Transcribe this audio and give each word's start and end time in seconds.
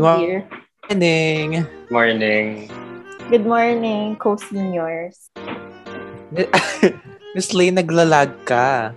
Here. 0.00 0.48
Morning! 0.88 1.68
Morning. 1.92 2.72
Good 3.28 3.44
morning, 3.44 4.16
co-seniors. 4.16 5.28
Miss 7.36 7.52
Lay, 7.52 7.68
naglalag 7.68 8.32
ka. 8.48 8.96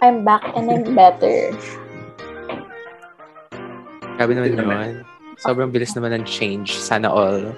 I'm 0.00 0.24
back 0.24 0.40
and 0.56 0.72
I'm 0.72 0.96
better. 0.96 1.52
Grabe 4.16 4.32
naman 4.32 4.56
yun. 4.56 5.04
Sobrang 5.36 5.68
bilis 5.68 5.92
naman 5.92 6.16
ng 6.16 6.24
change. 6.24 6.80
Sana 6.80 7.12
all. 7.12 7.52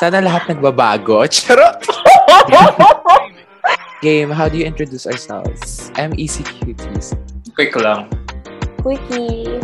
Sana 0.00 0.24
lahat 0.24 0.48
nagbabago. 0.48 1.28
Charot! 1.28 1.84
Game, 4.00 4.32
how 4.32 4.48
do 4.48 4.56
you 4.56 4.64
introduce 4.64 5.04
ourselves? 5.04 5.92
MEC 6.00 6.40
Cuties. 6.56 7.12
Quick 7.52 7.76
lang. 7.76 8.08
Quickie. 8.80 9.60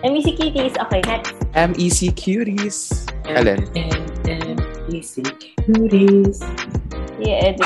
MEC 0.00 0.36
Cuties. 0.38 0.74
Okay, 0.86 1.00
next. 1.04 1.34
MEC 1.52 2.12
Cuties. 2.16 3.12
Alin? 3.28 3.62
Easy 4.90 5.22
cuties. 5.22 6.42
Yeah, 7.22 7.54
edit. 7.54 7.64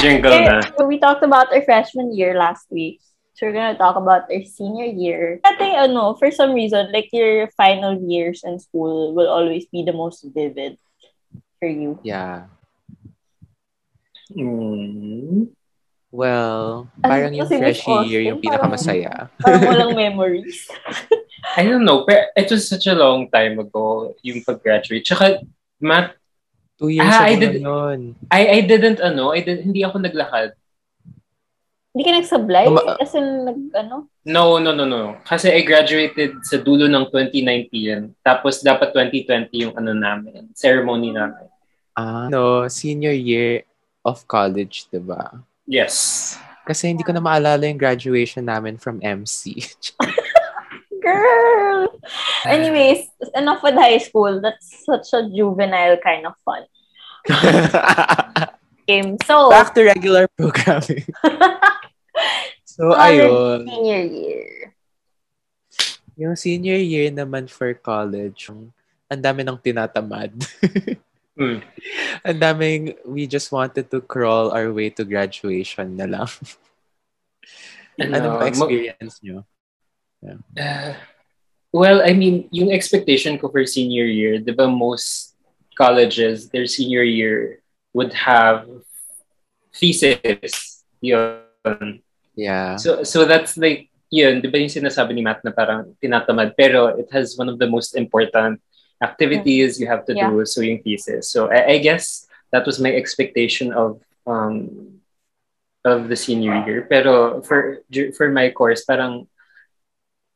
Jingle 0.00 0.40
na. 0.40 0.60
So 0.78 0.86
we 0.86 0.98
talked 0.98 1.24
about 1.24 1.52
our 1.52 1.62
freshman 1.62 2.14
year 2.14 2.38
last 2.38 2.70
week. 2.70 3.02
So 3.34 3.46
we're 3.46 3.52
gonna 3.52 3.76
talk 3.76 3.96
about 3.96 4.30
our 4.32 4.44
senior 4.46 4.86
year. 4.88 5.40
I 5.44 5.56
think, 5.60 5.76
ano, 5.76 6.14
for 6.14 6.30
some 6.30 6.54
reason, 6.54 6.88
like 6.92 7.10
your 7.12 7.50
final 7.58 8.00
years 8.00 8.40
in 8.44 8.58
school 8.58 9.12
will 9.12 9.28
always 9.28 9.66
be 9.68 9.84
the 9.84 9.92
most 9.92 10.24
vivid 10.32 10.78
for 11.58 11.68
you. 11.68 11.98
yeah. 12.02 12.46
Mm. 14.32 15.55
Well, 16.16 16.88
Ano 16.96 17.04
parang 17.04 17.32
yung 17.36 17.44
freshie 17.44 18.08
year 18.08 18.22
yung 18.24 18.40
Austin, 18.40 18.48
parang- 18.48 18.72
pinakamasaya. 18.72 19.12
Parang 19.36 19.62
walang 19.68 19.92
memories. 19.92 20.64
I 21.60 21.62
don't 21.62 21.84
know, 21.84 22.08
pero 22.08 22.32
it 22.32 22.48
was 22.48 22.64
such 22.64 22.88
a 22.88 22.96
long 22.96 23.28
time 23.28 23.60
ago 23.60 24.16
yung 24.24 24.40
pag-graduate. 24.40 25.04
Tsaka, 25.04 25.44
math, 25.76 26.16
Two 26.76 26.92
years 26.92 27.08
Ah, 27.08 27.24
I 27.24 27.36
ago 27.36 27.40
did- 27.40 27.60
yun. 27.64 28.00
I, 28.28 28.40
I 28.48 28.58
didn't, 28.60 29.00
ano, 29.00 29.32
I 29.32 29.40
did, 29.40 29.64
hindi 29.64 29.80
ako 29.80 29.96
naglakad. 29.96 30.52
Hindi 31.96 32.02
ka 32.04 32.12
nagsablay? 32.12 32.68
Uma- 32.68 33.00
As 33.00 33.16
in, 33.16 33.48
nag, 33.48 33.60
ano? 33.72 34.12
No, 34.28 34.60
no, 34.60 34.76
no, 34.76 34.84
no. 34.84 35.16
Kasi 35.24 35.48
I 35.48 35.64
graduated 35.64 36.44
sa 36.44 36.60
dulo 36.60 36.84
ng 36.84 37.08
2019. 37.08 38.12
Tapos 38.20 38.60
dapat 38.60 38.92
2020 38.92 39.56
yung 39.56 39.72
ano 39.72 39.96
namin, 39.96 40.52
ceremony 40.52 41.16
namin. 41.16 41.48
Ah, 41.96 42.28
no, 42.28 42.68
senior 42.68 43.16
year 43.16 43.64
of 44.04 44.28
college, 44.28 44.84
diba? 44.92 45.40
Yes. 45.66 46.34
Kasi 46.66 46.90
hindi 46.90 47.06
ko 47.06 47.14
na 47.14 47.22
maalala 47.22 47.66
yung 47.66 47.78
graduation 47.78 48.46
namin 48.46 48.78
from 48.78 48.98
MC. 49.02 49.62
Girl! 51.06 51.86
Anyways, 52.42 53.06
enough 53.38 53.62
with 53.62 53.78
high 53.78 53.98
school. 54.02 54.42
That's 54.42 54.82
such 54.82 55.14
a 55.14 55.30
juvenile 55.30 55.98
kind 56.02 56.26
of 56.26 56.34
fun 56.42 56.66
game. 58.90 59.18
So, 59.22 59.50
Back 59.50 59.74
to 59.74 59.82
regular 59.86 60.26
programming. 60.34 61.06
So, 62.76 62.92
ayun. 62.92 63.64
senior 63.64 64.04
year. 64.04 64.48
Yung 66.12 66.36
senior 66.36 66.76
year 66.76 67.08
naman 67.08 67.48
for 67.48 67.72
college, 67.72 68.52
yung 68.52 68.68
ang 69.08 69.20
dami 69.24 69.40
ng 69.40 69.56
tinatamad. 69.56 70.36
Mm. 71.36 71.60
ang 72.24 72.38
daming, 72.40 72.96
we 73.04 73.28
just 73.28 73.52
wanted 73.52 73.92
to 73.92 74.00
crawl 74.00 74.50
our 74.56 74.72
way 74.72 74.88
to 74.88 75.04
graduation 75.04 75.92
na 75.96 76.08
lang. 76.08 76.30
Ano 78.00 78.12
Ano, 78.12 78.28
ba 78.36 78.44
mo- 78.44 78.48
experience 78.48 79.20
nyo? 79.20 79.44
Uh, 80.56 80.92
well, 81.72 82.00
I 82.04 82.12
mean, 82.12 82.48
yung 82.52 82.72
expectation 82.72 83.38
ko 83.38 83.48
for 83.48 83.64
senior 83.64 84.04
year, 84.04 84.40
di 84.40 84.52
ba 84.52 84.68
most 84.68 85.36
colleges, 85.76 86.48
their 86.48 86.66
senior 86.66 87.04
year 87.04 87.60
would 87.92 88.12
have 88.12 88.68
thesis. 89.72 90.84
Yun. 91.00 92.00
Yeah. 92.36 92.76
So, 92.76 93.04
so 93.04 93.24
that's 93.24 93.56
like, 93.56 93.88
yun, 94.10 94.40
di 94.40 94.48
ba 94.48 94.60
yung 94.60 94.72
sinasabi 94.72 95.16
ni 95.16 95.22
Matt 95.24 95.44
na 95.44 95.52
parang 95.52 95.96
tinatamad, 96.00 96.56
pero 96.56 96.96
it 96.96 97.08
has 97.12 97.36
one 97.36 97.48
of 97.48 97.60
the 97.60 97.68
most 97.68 97.96
important 97.96 98.60
activities 99.02 99.80
you 99.80 99.86
have 99.86 100.04
to 100.06 100.14
Yeah. 100.14 100.30
do, 100.30 100.44
so 100.46 100.60
yung 100.60 100.82
thesis. 100.82 101.28
So 101.30 101.50
I, 101.50 101.76
I 101.76 101.78
guess 101.78 102.26
that 102.52 102.64
was 102.66 102.80
my 102.80 102.92
expectation 102.94 103.72
of 103.72 104.00
um, 104.26 105.00
of 105.84 106.08
the 106.08 106.16
senior 106.16 106.64
year. 106.66 106.82
Pero 106.88 107.40
for 107.42 107.82
for 108.16 108.28
my 108.30 108.50
course, 108.50 108.84
parang 108.84 109.28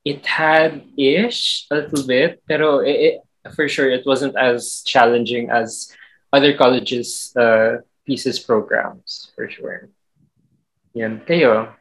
it 0.04 0.24
had 0.24 0.82
ish 0.96 1.66
a 1.70 1.84
little 1.84 2.06
bit, 2.06 2.42
pero 2.48 2.80
it, 2.80 2.96
it- 3.16 3.20
for 3.56 3.64
sure 3.72 3.88
it 3.88 4.04
wasn't 4.04 4.36
as 4.36 4.84
challenging 4.84 5.48
as 5.48 5.88
other 6.30 6.52
colleges' 6.52 7.32
uh, 7.40 7.80
thesis 8.04 8.36
programs, 8.38 9.32
for 9.34 9.48
sure. 9.48 9.88
Yan. 10.92 11.24
Kayo? 11.24 11.72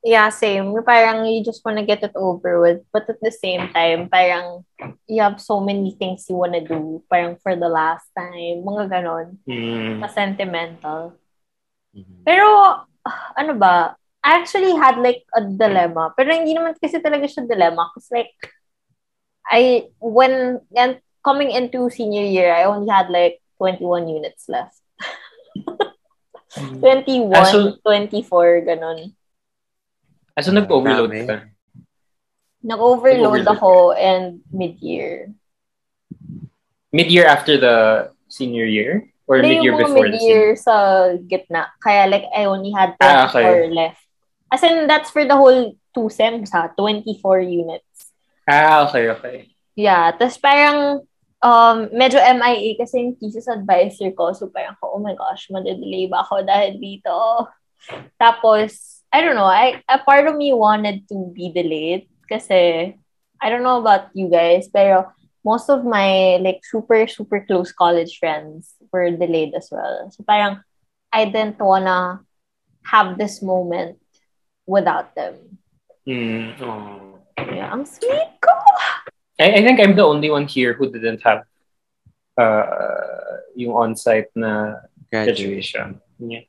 Yeah, 0.00 0.32
same. 0.32 0.72
Parang 0.80 1.28
you 1.28 1.44
just 1.44 1.60
wanna 1.60 1.84
get 1.84 2.00
it 2.00 2.16
over 2.16 2.56
with. 2.60 2.80
But 2.88 3.04
at 3.12 3.20
the 3.20 3.28
same 3.30 3.68
time, 3.68 4.08
parang 4.08 4.64
you 5.04 5.20
have 5.20 5.36
so 5.40 5.60
many 5.60 5.92
things 5.92 6.24
you 6.28 6.40
wanna 6.40 6.64
do. 6.64 7.04
Parang 7.12 7.36
for 7.44 7.52
the 7.52 7.68
last 7.68 8.08
time. 8.16 8.64
Mga 8.64 8.84
ganon. 8.88 9.26
Mm. 9.44 10.00
Sentimental. 10.08 11.20
Mhm. 11.92 12.24
Pero, 12.24 12.46
ah, 13.04 13.20
ano 13.36 13.52
ba? 13.60 13.92
I 14.24 14.40
actually 14.40 14.72
had 14.76 14.96
like 15.00 15.24
a 15.36 15.44
dilemma. 15.44 16.12
Pero 16.16 16.32
hindi 16.32 16.56
naman 16.56 16.76
kasi 16.80 16.96
talaga 17.00 17.28
siya 17.28 17.44
dilemma. 17.44 17.92
Because 17.92 18.08
like, 18.08 18.32
I, 19.52 19.88
when, 20.00 20.60
and 20.76 21.00
coming 21.20 21.52
into 21.52 21.88
senior 21.92 22.24
year, 22.24 22.52
I 22.52 22.64
only 22.64 22.88
had 22.88 23.12
like 23.12 23.40
21 23.60 24.08
units 24.08 24.48
left. 24.48 24.80
21, 26.56 27.36
Ah, 27.36 27.44
so- 27.44 27.76
24, 27.84 28.64
ganon. 28.64 29.12
Ah, 30.40 30.44
so 30.48 30.56
nag-overload 30.56 31.12
Dami. 31.12 31.28
ka? 31.28 31.36
Nag-overload 32.64 33.44
Nag-overload 33.44 33.56
ako 33.60 33.72
and 33.92 34.40
mid-year. 34.48 35.36
Mid-year 36.92 37.28
after 37.28 37.60
the 37.60 37.76
senior 38.32 38.64
year? 38.64 39.12
Or 39.28 39.38
Hindi 39.38 39.60
mid-year 39.60 39.76
before 39.76 40.08
the 40.08 40.16
mid-year 40.16 40.56
senior? 40.56 40.64
sa 40.64 40.74
gitna. 41.28 41.68
Kaya 41.78 42.08
like, 42.08 42.24
I 42.32 42.48
only 42.48 42.72
had 42.72 42.96
24 42.96 43.04
Ah, 43.04 43.28
okay. 43.28 43.68
left. 43.68 44.00
As 44.50 44.64
in, 44.64 44.88
that's 44.88 45.12
for 45.12 45.22
the 45.28 45.36
whole 45.36 45.76
two 45.94 46.08
sems 46.08 46.50
ha, 46.50 46.72
24 46.74 47.44
units. 47.44 48.10
Ah, 48.48 48.88
okay, 48.88 49.12
okay. 49.14 49.36
Yeah, 49.76 50.10
tapos 50.16 50.40
parang 50.42 51.06
um, 51.38 51.76
medyo 51.94 52.18
MIA 52.18 52.74
kasi 52.74 53.06
yung 53.06 53.14
thesis 53.20 53.46
advisor 53.46 54.10
ko. 54.10 54.32
So 54.34 54.50
parang, 54.50 54.74
oh 54.82 54.98
my 54.98 55.14
gosh, 55.14 55.46
madadelay 55.52 56.10
ba 56.10 56.26
ako 56.26 56.42
dahil 56.42 56.80
dito? 56.82 57.14
Tapos, 58.18 58.89
I 59.12 59.20
don't 59.22 59.34
know, 59.34 59.50
I, 59.50 59.82
a 59.88 59.98
part 59.98 60.26
of 60.26 60.36
me 60.36 60.52
wanted 60.52 61.08
to 61.08 61.32
be 61.34 61.50
delayed 61.52 62.08
kasi, 62.28 62.94
I 63.42 63.50
don't 63.50 63.62
know 63.62 63.80
about 63.80 64.14
you 64.14 64.30
guys, 64.30 64.68
pero 64.68 65.10
most 65.44 65.68
of 65.68 65.84
my 65.84 66.36
like 66.38 66.60
super, 66.62 67.06
super 67.06 67.44
close 67.44 67.72
college 67.72 68.18
friends 68.18 68.74
were 68.92 69.10
delayed 69.10 69.54
as 69.54 69.68
well. 69.70 70.10
So 70.10 70.22
parang, 70.22 70.62
I 71.12 71.24
didn't 71.24 71.58
wanna 71.58 72.20
have 72.84 73.18
this 73.18 73.42
moment 73.42 73.98
without 74.66 75.14
them. 75.14 75.58
Mm, 76.06 76.60
oh. 76.62 77.18
Yeah, 77.50 77.72
ang 77.72 77.84
sweet 77.84 78.38
ko! 78.38 78.52
I, 79.40 79.58
I 79.58 79.60
think 79.64 79.80
I'm 79.80 79.96
the 79.96 80.04
only 80.04 80.30
one 80.30 80.46
here 80.46 80.74
who 80.74 80.92
didn't 80.92 81.22
have 81.24 81.42
uh, 82.38 83.42
yung 83.56 83.72
on-site 83.74 84.30
na 84.36 84.76
Graduation. 85.10 85.98
graduation. 85.98 86.00
Yeah. 86.20 86.44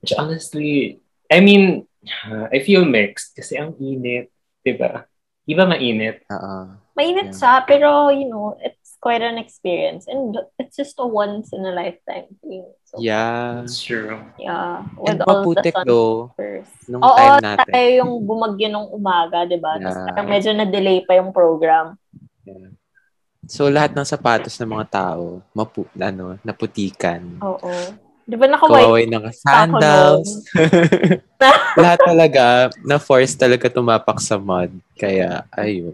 Which 0.00 0.12
honestly, 0.16 1.00
I 1.32 1.40
mean, 1.40 1.88
uh, 2.26 2.46
I 2.50 2.60
feel 2.60 2.84
mixed 2.84 3.34
kasi 3.34 3.56
ang 3.56 3.74
init, 3.76 4.28
di 4.60 4.72
ba? 4.72 5.04
Di 5.44 5.52
ba 5.52 5.64
mainit? 5.64 6.24
Oo. 6.28 6.80
Mainit 6.94 7.30
Yeah. 7.30 7.36
siya, 7.36 7.52
pero, 7.64 8.08
you 8.08 8.24
know, 8.24 8.56
it's 8.62 8.96
quite 8.96 9.20
an 9.20 9.36
experience. 9.36 10.08
And 10.08 10.32
it's 10.56 10.72
just 10.72 10.96
a 10.96 11.04
once 11.04 11.52
in 11.52 11.60
a 11.60 11.74
lifetime 11.74 12.32
thing. 12.40 12.64
So, 12.88 12.96
Yeah. 12.96 13.60
That's 13.60 13.82
true. 13.82 14.16
yeah. 14.40 14.86
And 15.04 15.20
With 15.20 15.28
all 15.28 15.52
the 15.52 15.68
sun 15.68 15.84
though, 15.84 16.32
first. 16.32 16.72
nung 16.88 17.04
Oo, 17.04 17.12
time 17.12 17.44
natin. 17.44 17.68
tayo 17.68 17.90
yung 18.00 18.12
bumagyo 18.24 18.68
nung 18.72 18.88
umaga, 18.88 19.44
di 19.44 19.60
ba? 19.60 19.76
Tapos 19.76 20.00
Yeah. 20.00 20.06
parang 20.16 20.28
medyo 20.30 20.50
na-delay 20.54 21.04
pa 21.04 21.18
yung 21.18 21.34
program. 21.34 21.98
Yeah. 22.48 22.72
So, 23.44 23.68
lahat 23.68 23.92
ng 23.92 24.08
sapatos 24.08 24.56
ng 24.56 24.72
mga 24.72 24.86
tao, 24.88 25.44
mapu, 25.52 25.84
ano, 26.00 26.40
naputikan. 26.40 27.20
Oo. 27.44 27.68
Di 28.24 28.36
ba 28.40 28.48
naka-white? 28.48 28.84
Kawaway 28.88 29.04
ng 29.04 29.24
sandals. 29.36 30.48
lahat 31.80 32.00
talaga, 32.00 32.44
na-force 32.80 33.36
talaga 33.36 33.68
tumapak 33.68 34.16
sa 34.20 34.40
mud. 34.40 34.72
Kaya, 34.96 35.44
ayun. 35.52 35.92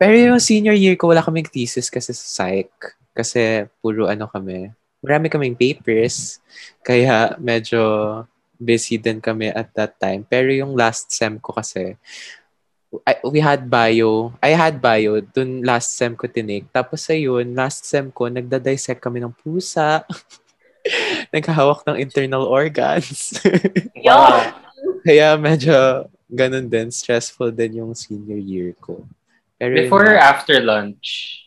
Pero 0.00 0.14
yung 0.16 0.40
senior 0.40 0.74
year 0.74 0.96
ko, 0.96 1.12
wala 1.12 1.20
kaming 1.22 1.46
thesis 1.46 1.92
kasi 1.92 2.16
sa 2.16 2.24
psych. 2.24 2.72
Kasi 3.12 3.68
puro 3.84 4.08
ano 4.08 4.24
kami. 4.24 4.72
Marami 5.04 5.28
kaming 5.28 5.54
papers. 5.54 6.40
Kaya 6.80 7.36
medyo 7.36 8.24
busy 8.56 8.96
din 8.96 9.20
kami 9.20 9.52
at 9.52 9.68
that 9.76 10.00
time. 10.00 10.24
Pero 10.24 10.48
yung 10.50 10.72
last 10.72 11.12
sem 11.12 11.36
ko 11.36 11.52
kasi, 11.52 12.00
I, 13.08 13.16
we 13.24 13.40
had 13.40 13.68
bio. 13.68 14.36
I 14.40 14.52
had 14.52 14.80
bio. 14.80 15.20
Dun 15.20 15.64
last 15.64 15.96
sem 15.96 16.12
ko 16.12 16.28
tinik. 16.28 16.68
Tapos 16.72 17.08
ayun, 17.08 17.56
last 17.56 17.88
sem 17.88 18.12
ko, 18.12 18.28
nagda-dissect 18.28 19.00
kami 19.00 19.20
ng 19.20 19.32
pusa. 19.32 20.02
Nagkahawak 21.32 21.80
ng 21.84 21.96
internal 21.96 22.44
organs. 22.44 23.40
Yo! 23.96 24.14
Kaya 25.02 25.34
medyo 25.34 25.72
ganun 26.28 26.68
din. 26.68 26.88
Stressful 26.88 27.50
din 27.50 27.80
yung 27.80 27.96
senior 27.96 28.38
year 28.38 28.76
ko. 28.78 29.02
Pero 29.56 29.74
yun 29.74 29.88
Before 29.88 30.06
or 30.06 30.16
nga. 30.16 30.28
after 30.30 30.56
lunch? 30.60 31.40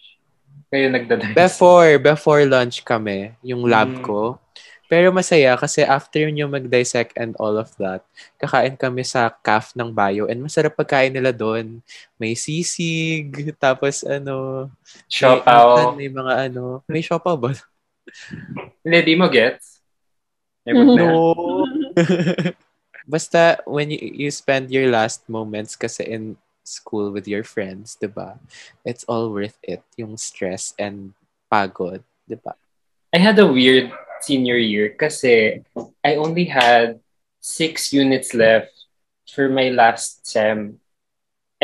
Kayo 0.67 0.89
nagda-dice? 0.89 1.37
Before, 1.37 1.91
before 1.97 2.41
lunch 2.43 2.81
kami, 2.81 3.31
yung 3.41 3.63
lab 3.63 4.01
Mm. 4.01 4.03
ko. 4.03 4.41
Pero 4.85 5.09
masaya 5.09 5.57
kasi 5.57 5.81
after 5.81 6.29
nyo 6.29 6.45
mag-dissect 6.45 7.17
and 7.17 7.33
all 7.38 7.57
of 7.57 7.73
that, 7.75 8.05
kakain 8.38 8.77
kami 8.77 9.01
sa 9.01 9.33
CAF 9.41 9.73
ng 9.73 9.89
bio 9.89 10.29
and 10.29 10.38
masarap 10.39 10.73
pagkain 10.73 11.09
nila 11.09 11.33
doon. 11.33 11.81
May 12.15 12.38
sisig, 12.38 13.33
tapos 13.57 14.05
ano, 14.05 14.67
may, 14.69 15.09
Siopaw. 15.09 15.97
may 15.97 16.05
mga 16.07 16.33
ano, 16.45 16.85
may 16.85 17.01
siopaw 17.01 17.33
ba? 17.33 17.57
Hindi, 18.85 18.97
di 19.03 19.15
mo 19.17 19.25
gets? 19.25 19.75
Never 20.65 20.85
na. 20.85 20.94
No. 20.97 21.13
Basta 23.07 23.62
when 23.69 23.94
you, 23.94 24.01
you 24.01 24.31
spend 24.33 24.73
your 24.73 24.89
last 24.89 25.29
moments 25.29 25.77
kasi 25.77 26.03
in 26.09 26.38
school 26.65 27.13
with 27.13 27.29
your 27.29 27.45
friends, 27.45 27.94
friends, 27.94 27.97
'di 28.01 28.09
ba? 28.09 28.41
It's 28.81 29.06
all 29.06 29.29
worth 29.29 29.57
it. 29.62 29.85
Yung 29.95 30.17
stress 30.17 30.73
and 30.81 31.13
pagod, 31.47 32.01
'di 32.25 32.41
ba? 32.41 32.57
I 33.13 33.21
had 33.21 33.38
a 33.39 33.47
weird 33.47 33.94
senior 34.25 34.57
year 34.57 34.91
kasi 34.97 35.63
I 36.03 36.17
only 36.17 36.50
had 36.50 37.00
six 37.39 37.94
units 37.94 38.33
left 38.33 38.73
for 39.31 39.47
my 39.47 39.69
last 39.69 40.25
sem. 40.27 40.81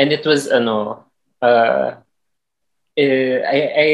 And 0.00 0.08
it 0.08 0.24
was, 0.24 0.48
ano, 0.48 1.04
uh, 1.44 2.00
eh, 2.96 3.44
I, 3.44 3.58
I 3.76 3.90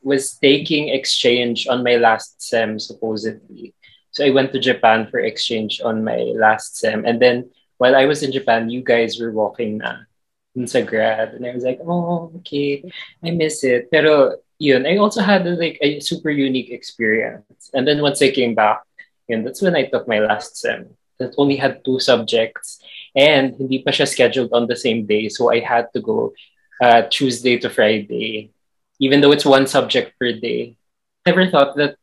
was 0.00 0.40
taking 0.40 0.88
exchange 0.88 1.68
on 1.68 1.84
my 1.84 2.00
last 2.00 2.40
sem, 2.40 2.80
supposedly. 2.80 3.75
So 4.16 4.24
I 4.24 4.30
went 4.30 4.56
to 4.56 4.58
Japan 4.58 5.12
for 5.12 5.20
exchange 5.20 5.84
on 5.84 6.00
my 6.00 6.32
last 6.40 6.80
sem. 6.80 7.04
And 7.04 7.20
then 7.20 7.52
while 7.76 7.94
I 7.94 8.06
was 8.06 8.22
in 8.22 8.32
Japan, 8.32 8.70
you 8.72 8.80
guys 8.80 9.20
were 9.20 9.28
walking 9.28 9.76
na 9.76 10.08
dun 10.56 10.64
sa 10.64 10.80
grad. 10.80 11.36
And 11.36 11.44
I 11.44 11.52
was 11.52 11.68
like, 11.68 11.84
oh, 11.84 12.32
okay, 12.40 12.80
I 13.20 13.36
miss 13.36 13.60
it. 13.60 13.92
Pero 13.92 14.40
yun, 14.56 14.88
I 14.88 14.96
also 14.96 15.20
had 15.20 15.44
like 15.44 15.76
a 15.84 16.00
super 16.00 16.32
unique 16.32 16.72
experience. 16.72 17.68
And 17.76 17.84
then 17.84 18.00
once 18.00 18.24
I 18.24 18.32
came 18.32 18.56
back, 18.56 18.80
yun, 19.28 19.44
that's 19.44 19.60
when 19.60 19.76
I 19.76 19.84
took 19.84 20.08
my 20.08 20.24
last 20.24 20.56
sem. 20.56 20.96
That 21.20 21.36
only 21.36 21.60
had 21.60 21.84
two 21.84 22.00
subjects. 22.00 22.80
And 23.12 23.52
hindi 23.52 23.84
pa 23.84 23.92
siya 23.92 24.08
scheduled 24.08 24.56
on 24.56 24.64
the 24.64 24.80
same 24.80 25.04
day. 25.04 25.28
So 25.28 25.52
I 25.52 25.60
had 25.60 25.92
to 25.92 26.00
go 26.00 26.32
uh, 26.80 27.04
Tuesday 27.12 27.60
to 27.60 27.68
Friday, 27.68 28.56
even 28.96 29.20
though 29.20 29.36
it's 29.36 29.44
one 29.44 29.68
subject 29.68 30.16
per 30.16 30.32
day. 30.32 30.80
Never 31.28 31.52
thought 31.52 31.76
that 31.76 32.00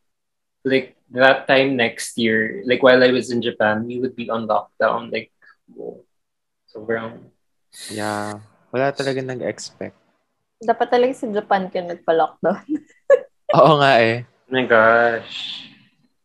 like 0.61 0.93
that 1.13 1.45
time 1.47 1.77
next 1.77 2.17
year, 2.17 2.65
like 2.65 2.81
while 2.81 3.01
I 3.01 3.13
was 3.13 3.29
in 3.29 3.41
Japan, 3.41 3.85
we 3.85 4.01
would 4.01 4.17
be 4.17 4.29
on 4.29 4.49
lockdown. 4.49 5.13
Like, 5.13 5.29
whoa. 5.69 6.01
sobrang 6.67 7.29
Yeah. 7.93 8.41
Wala 8.73 8.89
talaga 8.93 9.21
nag-expect. 9.21 9.93
Dapat 10.61 10.87
talaga 10.89 11.13
sa 11.13 11.29
Japan 11.29 11.69
ka 11.69 11.81
nagpa-lockdown. 11.81 12.65
Oo 13.57 13.73
nga 13.77 14.01
eh. 14.01 14.25
Oh 14.49 14.53
my 14.53 14.65
gosh. 14.65 15.61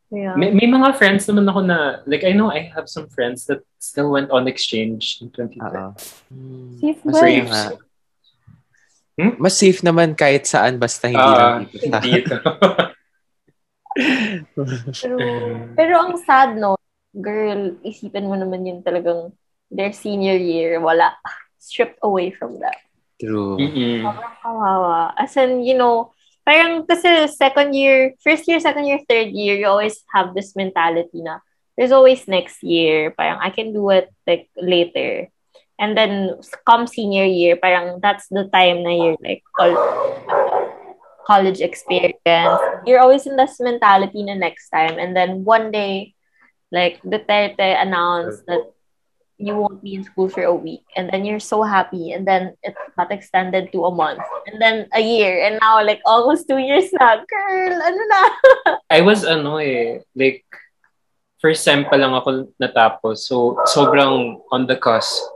Yeah. 0.08 0.32
May, 0.40 0.56
may 0.56 0.64
mga 0.64 0.96
friends 0.96 1.28
naman 1.28 1.44
ako 1.44 1.60
na, 1.68 2.00
like, 2.08 2.24
I 2.24 2.32
know 2.32 2.48
I 2.48 2.72
have 2.72 2.88
some 2.88 3.12
friends 3.12 3.44
that 3.52 3.60
still 3.76 4.08
went 4.08 4.32
on 4.32 4.48
exchange 4.48 5.20
in 5.20 5.28
2020. 5.28 5.60
Oo. 5.60 5.92
Hmm. 6.32 6.72
Safe 6.80 7.00
Mas 7.04 7.16
safe 7.20 7.48
nga. 7.48 7.64
Hmm? 9.18 9.32
Mas 9.36 9.54
safe 9.58 9.80
naman 9.84 10.16
kahit 10.16 10.48
saan 10.48 10.80
basta 10.80 11.10
hindi 11.10 11.18
Ah, 11.20 11.60
lang 11.60 11.68
dito 11.68 11.88
sa 11.92 12.00
dito. 13.98 14.62
Pero, 15.02 15.16
pero 15.78 15.92
ang 15.98 16.14
sad, 16.22 16.54
no? 16.54 16.78
Girl, 17.12 17.74
isipin 17.82 18.30
mo 18.30 18.38
naman 18.38 18.62
yun 18.62 18.80
talagang 18.86 19.34
their 19.68 19.90
senior 19.90 20.38
year, 20.38 20.78
wala. 20.78 21.18
Stripped 21.58 21.98
away 22.06 22.30
from 22.30 22.62
that. 22.62 22.78
True. 23.18 23.58
Mm-mm. 23.58 24.06
Sobrang 24.06 24.36
kawawa. 24.38 25.12
As 25.18 25.34
in, 25.34 25.66
you 25.66 25.74
know, 25.74 26.14
parang 26.46 26.86
kasi 26.86 27.26
second 27.28 27.74
year, 27.74 28.14
first 28.22 28.46
year, 28.46 28.62
second 28.62 28.86
year, 28.86 29.02
third 29.04 29.34
year, 29.34 29.58
you 29.58 29.66
always 29.66 30.00
have 30.14 30.32
this 30.32 30.54
mentality 30.54 31.20
na 31.20 31.42
there's 31.74 31.92
always 31.92 32.26
next 32.30 32.62
year. 32.62 33.10
Parang 33.12 33.42
I 33.42 33.50
can 33.50 33.74
do 33.74 33.90
it 33.90 34.08
like 34.26 34.48
later. 34.54 35.28
And 35.78 35.94
then 35.94 36.38
come 36.66 36.86
senior 36.86 37.26
year, 37.26 37.54
parang 37.54 38.02
that's 38.02 38.26
the 38.30 38.50
time 38.50 38.82
na 38.82 38.90
you're 38.90 39.20
like 39.22 39.42
all 39.58 39.74
college 41.28 41.60
experience. 41.60 42.16
You're 42.88 43.04
always 43.04 43.28
in 43.28 43.36
this 43.36 43.60
mentality 43.60 44.24
na 44.24 44.40
next 44.40 44.72
time. 44.72 44.96
And 44.96 45.12
then 45.12 45.44
one 45.44 45.68
day, 45.68 46.16
like 46.72 47.04
Duterte 47.04 47.60
announced 47.60 48.48
that 48.48 48.72
you 49.36 49.54
won't 49.54 49.84
be 49.84 49.94
in 49.94 50.02
school 50.02 50.32
for 50.32 50.42
a 50.42 50.56
week 50.56 50.82
and 50.96 51.12
then 51.12 51.22
you're 51.24 51.38
so 51.38 51.62
happy 51.62 52.10
and 52.10 52.26
then 52.26 52.56
it 52.64 52.74
got 52.96 53.12
extended 53.12 53.70
to 53.70 53.86
a 53.86 53.94
month 53.94 54.18
and 54.50 54.58
then 54.58 54.90
a 54.90 54.98
year 54.98 55.46
and 55.46 55.62
now 55.62 55.78
like 55.78 56.02
almost 56.02 56.50
two 56.50 56.58
years 56.58 56.90
na 56.98 57.22
girl 57.22 57.78
ano 57.78 58.02
na 58.02 58.22
I 58.90 59.04
was, 59.04 59.22
ano 59.22 59.60
eh, 59.60 60.00
like, 60.16 60.48
first 61.38 61.60
sem 61.60 61.84
pa 61.84 62.00
lang 62.00 62.16
ako 62.16 62.48
natapos. 62.56 63.28
So, 63.28 63.60
sobrang 63.68 64.40
on 64.48 64.64
the 64.64 64.80
cusp. 64.80 65.28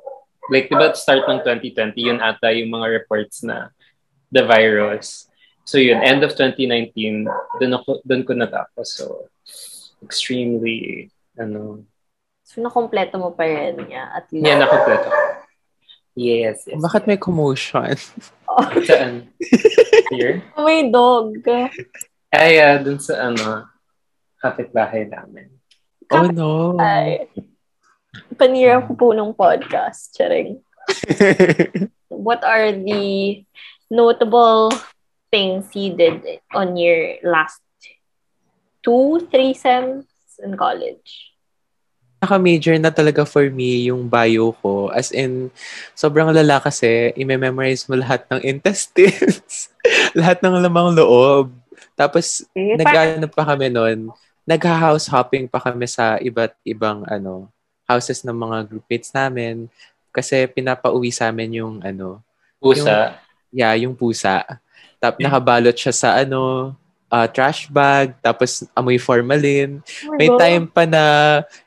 Like, 0.48 0.72
di 0.72 0.74
ba, 0.74 0.96
start 0.96 1.28
ng 1.28 1.44
2020, 1.44 1.94
yun 2.00 2.18
ata 2.18 2.50
yung 2.50 2.72
mga 2.72 2.90
reports 2.96 3.44
na 3.44 3.70
the 4.32 4.42
virus. 4.42 5.28
So, 5.62 5.78
yun, 5.78 6.02
end 6.02 6.26
of 6.26 6.34
2019, 6.34 7.26
dun, 7.58 7.72
ako, 7.78 8.02
dun 8.02 8.26
ko 8.26 8.34
natapos. 8.34 8.98
So, 8.98 9.30
extremely, 10.02 11.10
ano, 11.38 11.86
so 12.42 12.60
nakompleto 12.60 13.16
mo 13.16 13.32
pa 13.32 13.48
rin 13.48 13.80
niya 13.88 14.12
at 14.12 14.28
least 14.28 14.44
yan, 14.44 14.60
nakompleto. 14.60 15.08
Yes, 16.12 16.68
yes. 16.68 16.76
Bakit 16.76 17.08
may 17.08 17.16
commotion? 17.16 17.96
Saan? 18.88 19.32
Here? 20.12 20.44
may 20.60 20.92
dog 20.92 21.40
Ay, 22.28 22.60
ah, 22.60 22.76
dun 22.76 23.00
sa, 23.00 23.32
ano, 23.32 23.64
kapitbahay 24.42 25.08
namin. 25.08 25.48
Oh 26.12 26.28
no. 26.28 26.76
ay 26.76 27.24
panira 28.36 28.84
ko 28.84 28.92
po 28.92 29.16
ng 29.16 29.32
podcast 29.32 30.12
charing 30.12 30.60
what 32.12 32.44
are 32.44 32.68
the 32.68 33.40
notable 33.88 34.68
things 35.32 35.72
you 35.72 35.96
did 35.96 36.20
on 36.52 36.76
your 36.76 37.16
last 37.24 37.64
two 38.84 39.24
three 39.32 39.56
sems 39.56 40.04
in 40.44 40.52
college 40.54 41.32
Naka-major 42.22 42.78
na 42.78 42.94
talaga 42.94 43.26
for 43.26 43.42
me 43.50 43.90
yung 43.90 44.06
bio 44.06 44.54
ko. 44.62 44.94
As 44.94 45.10
in, 45.10 45.50
sobrang 45.98 46.30
lala 46.30 46.62
kasi, 46.62 47.10
i-memorize 47.18 47.90
mo 47.90 47.98
lahat 47.98 48.22
ng 48.30 48.46
intestines. 48.46 49.74
lahat 50.14 50.38
ng 50.38 50.54
lamang 50.62 50.94
loob. 50.94 51.50
Tapos, 51.98 52.46
Eh, 52.54 52.78
nag 52.78 53.26
pa 53.34 53.42
kami 53.42 53.74
noon, 53.74 54.14
nagha-house 54.46 55.10
hopping 55.10 55.50
pa 55.50 55.58
kami 55.58 55.90
sa 55.90 56.14
iba't 56.22 56.54
ibang 56.62 57.02
ano, 57.10 57.50
houses 57.90 58.22
ng 58.22 58.38
mga 58.38 58.70
groupmates 58.70 59.10
namin. 59.10 59.66
Kasi 60.14 60.46
pinapauwi 60.46 61.10
sa 61.10 61.26
amin 61.34 61.58
yung 61.58 61.82
ano, 61.82 62.22
Pusa. 62.62 63.18
yeah, 63.50 63.74
yung 63.74 63.98
pusa. 63.98 64.61
Tap 65.02 65.18
nakabalot 65.18 65.74
siya 65.74 65.90
sa 65.90 66.08
ano, 66.14 66.72
ah, 67.10 67.26
trash 67.26 67.66
bag, 67.66 68.14
tapos 68.22 68.62
amoy 68.72 68.96
formalin. 68.96 69.82
Oh 70.06 70.14
May 70.14 70.30
God. 70.30 70.38
time 70.38 70.64
pa 70.70 70.86
na 70.86 71.02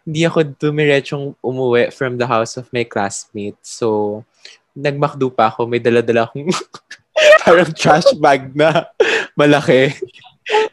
hindi 0.08 0.24
ako 0.24 0.56
dumiretsong 0.56 1.36
umuwi 1.44 1.92
from 1.92 2.16
the 2.16 2.26
house 2.26 2.56
of 2.56 2.72
my 2.72 2.88
classmates. 2.88 3.76
So, 3.76 4.24
nagmakdo 4.72 5.28
pa 5.36 5.52
ako. 5.52 5.68
May 5.68 5.84
dala-dala 5.84 6.26
akong 6.26 6.48
parang 7.46 7.72
trash 7.76 8.08
bag 8.18 8.56
na 8.56 8.88
malaki. 9.36 9.94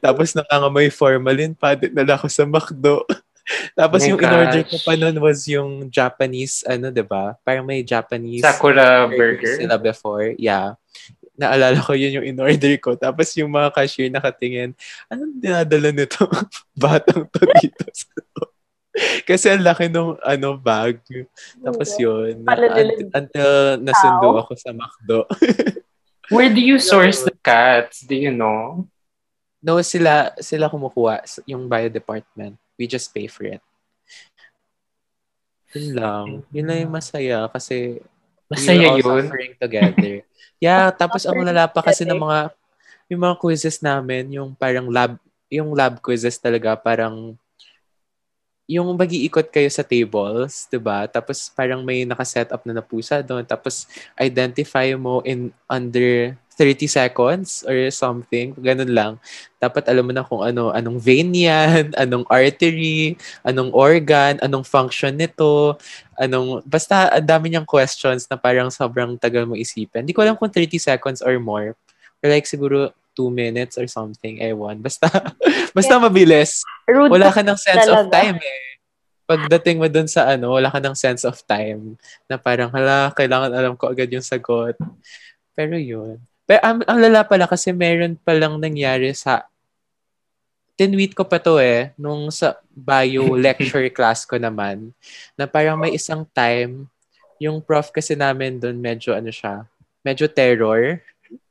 Tapos 0.00 0.32
nakangamoy 0.32 0.88
formalin 0.88 1.52
pa. 1.52 1.74
Dinala 1.74 2.14
ko 2.16 2.30
sa 2.30 2.46
McDo. 2.46 3.02
Tapos 3.74 4.06
Oh 4.06 4.14
yung 4.14 4.20
in-order 4.22 4.62
ko 4.62 4.78
gosh. 4.78 4.86
pa 4.86 4.94
noon 4.94 5.18
was 5.18 5.44
yung 5.50 5.90
Japanese, 5.90 6.62
ano, 6.62 6.94
'di 6.94 7.02
ba 7.02 7.34
Parang 7.42 7.66
may 7.66 7.82
Japanese 7.82 8.38
Sakura 8.38 9.10
burger 9.10 9.42
burger. 9.42 9.54
sila 9.58 9.76
before. 9.82 10.30
Yeah. 10.38 10.78
Naalala 11.42 11.82
ko 11.82 11.98
yun 11.98 12.22
yung 12.22 12.26
in-order 12.30 12.78
ko. 12.78 12.94
Tapos 12.94 13.34
yung 13.34 13.50
mga 13.50 13.74
cashier 13.74 14.06
nakatingin, 14.06 14.78
anong 15.10 15.34
dinadala 15.42 15.90
nito? 15.90 16.22
Batang 16.78 17.26
to 17.26 17.42
dito. 17.58 17.84
sa 17.90 18.06
loob?" 18.14 18.50
Kasi 19.26 19.50
ang 19.50 19.64
laki 19.66 19.90
nung 19.90 20.14
ano, 20.22 20.54
bag. 20.54 21.02
Tapos 21.58 21.90
yun. 21.98 22.44
Na, 22.46 22.54
unt- 22.54 23.10
until 23.10 23.80
nasundo 23.82 24.36
Ow. 24.36 24.40
ako 24.46 24.52
sa 24.54 24.70
McDo. 24.70 25.26
Where 26.32 26.52
do 26.52 26.62
you 26.62 26.78
source 26.78 27.26
the 27.26 27.34
cats? 27.42 28.06
Do 28.06 28.14
you 28.14 28.30
know? 28.30 28.86
no, 29.62 29.78
sila, 29.80 30.34
sila 30.42 30.66
kumukuha. 30.66 31.22
Yung 31.46 31.70
bio 31.70 31.86
department. 31.86 32.58
We 32.74 32.90
just 32.90 33.14
pay 33.14 33.30
for 33.30 33.46
it. 33.46 33.62
Yun 35.72 35.88
lang. 35.96 36.26
Yun 36.50 36.66
lang 36.66 36.78
yung 36.84 36.92
masaya. 36.92 37.46
Kasi 37.48 38.02
Masaya 38.52 38.94
we 38.96 39.00
were 39.00 39.08
all 39.08 39.18
yun. 39.18 39.26
suffering 39.28 39.54
together. 39.56 40.14
yeah, 40.60 40.92
tapos 41.00 41.24
ang 41.24 41.40
lala 41.40 41.66
pa 41.66 41.80
kasi 41.80 42.04
ng 42.04 42.20
mga 42.20 42.52
yung 43.12 43.20
mga 43.28 43.36
quizzes 43.40 43.84
namin, 43.84 44.32
yung 44.32 44.56
parang 44.56 44.88
lab, 44.88 45.20
yung 45.52 45.76
lab 45.76 46.00
quizzes 46.00 46.40
talaga, 46.40 46.72
parang 46.72 47.36
yung 48.70 48.88
mag-iikot 48.96 49.52
kayo 49.52 49.68
sa 49.68 49.84
tables, 49.84 50.70
'di 50.70 50.80
ba? 50.80 51.04
Tapos 51.10 51.52
parang 51.52 51.84
may 51.84 52.08
naka-set 52.08 52.48
up 52.54 52.62
na 52.64 52.80
napusa 52.80 53.20
doon. 53.20 53.44
Tapos 53.44 53.84
identify 54.16 54.88
mo 54.96 55.20
in 55.28 55.52
under 55.68 56.38
30 56.54 56.84
seconds 56.86 57.64
or 57.64 57.74
something. 57.88 58.52
Ganun 58.60 58.92
lang. 58.92 59.12
Dapat 59.56 59.88
alam 59.88 60.04
mo 60.04 60.12
na 60.12 60.22
kung 60.22 60.42
ano, 60.44 60.68
anong 60.70 60.98
vein 61.00 61.32
yan, 61.32 61.92
anong 62.02 62.28
artery, 62.28 63.16
anong 63.42 63.72
organ, 63.72 64.36
anong 64.40 64.62
function 64.62 65.16
nito, 65.16 65.76
anong, 66.16 66.60
basta 66.62 67.08
ang 67.14 67.24
dami 67.24 67.50
niyang 67.50 67.66
questions 67.66 68.28
na 68.28 68.36
parang 68.36 68.68
sobrang 68.68 69.16
tagal 69.16 69.48
mo 69.48 69.56
isipin. 69.56 70.04
Hindi 70.04 70.12
ko 70.12 70.20
alam 70.22 70.36
kung 70.36 70.52
30 70.52 70.76
seconds 70.76 71.20
or 71.24 71.38
more. 71.40 71.72
Or 72.22 72.26
like 72.28 72.46
siguro 72.46 72.92
2 73.16 73.28
minutes 73.28 73.76
or 73.76 73.84
something. 73.88 74.40
Ewan. 74.40 74.80
Basta, 74.80 75.08
basta 75.76 75.94
Yeah. 75.96 76.04
mabilis. 76.04 76.64
Rude 76.88 77.12
Wala 77.12 77.28
ka 77.28 77.44
ng 77.44 77.58
sense 77.60 77.88
of 77.88 78.08
talaga. 78.08 78.12
time 78.12 78.38
eh. 78.40 78.62
Pagdating 79.22 79.78
mo 79.80 79.86
dun 79.88 80.08
sa 80.10 80.28
ano, 80.34 80.56
wala 80.58 80.68
ka 80.68 80.80
ng 80.82 80.96
sense 80.98 81.22
of 81.24 81.38
time. 81.46 81.96
Na 82.28 82.36
parang, 82.36 82.68
hala, 82.74 83.08
kailangan 83.14 83.52
alam 83.54 83.72
ko 83.78 83.88
agad 83.88 84.10
yung 84.10 84.24
sagot. 84.24 84.76
Pero 85.52 85.76
yun. 85.76 86.18
Pero 86.52 86.68
ang, 86.68 86.84
ang 86.84 87.00
lala 87.00 87.24
pala 87.24 87.48
kasi 87.48 87.72
meron 87.72 88.12
palang 88.20 88.60
nangyari 88.60 89.08
sa 89.16 89.48
tinweet 90.76 91.16
ko 91.16 91.24
pa 91.24 91.40
to 91.40 91.56
eh, 91.56 91.96
nung 91.96 92.28
sa 92.28 92.60
bio 92.68 93.32
lecture 93.40 93.88
class 93.88 94.28
ko 94.28 94.36
naman, 94.36 94.92
na 95.32 95.48
parang 95.48 95.80
may 95.80 95.96
isang 95.96 96.28
time, 96.36 96.84
yung 97.40 97.64
prof 97.64 97.88
kasi 97.88 98.12
namin 98.12 98.60
doon 98.60 98.76
medyo 98.76 99.16
ano 99.16 99.32
siya, 99.32 99.64
medyo 100.04 100.28
terror. 100.28 101.00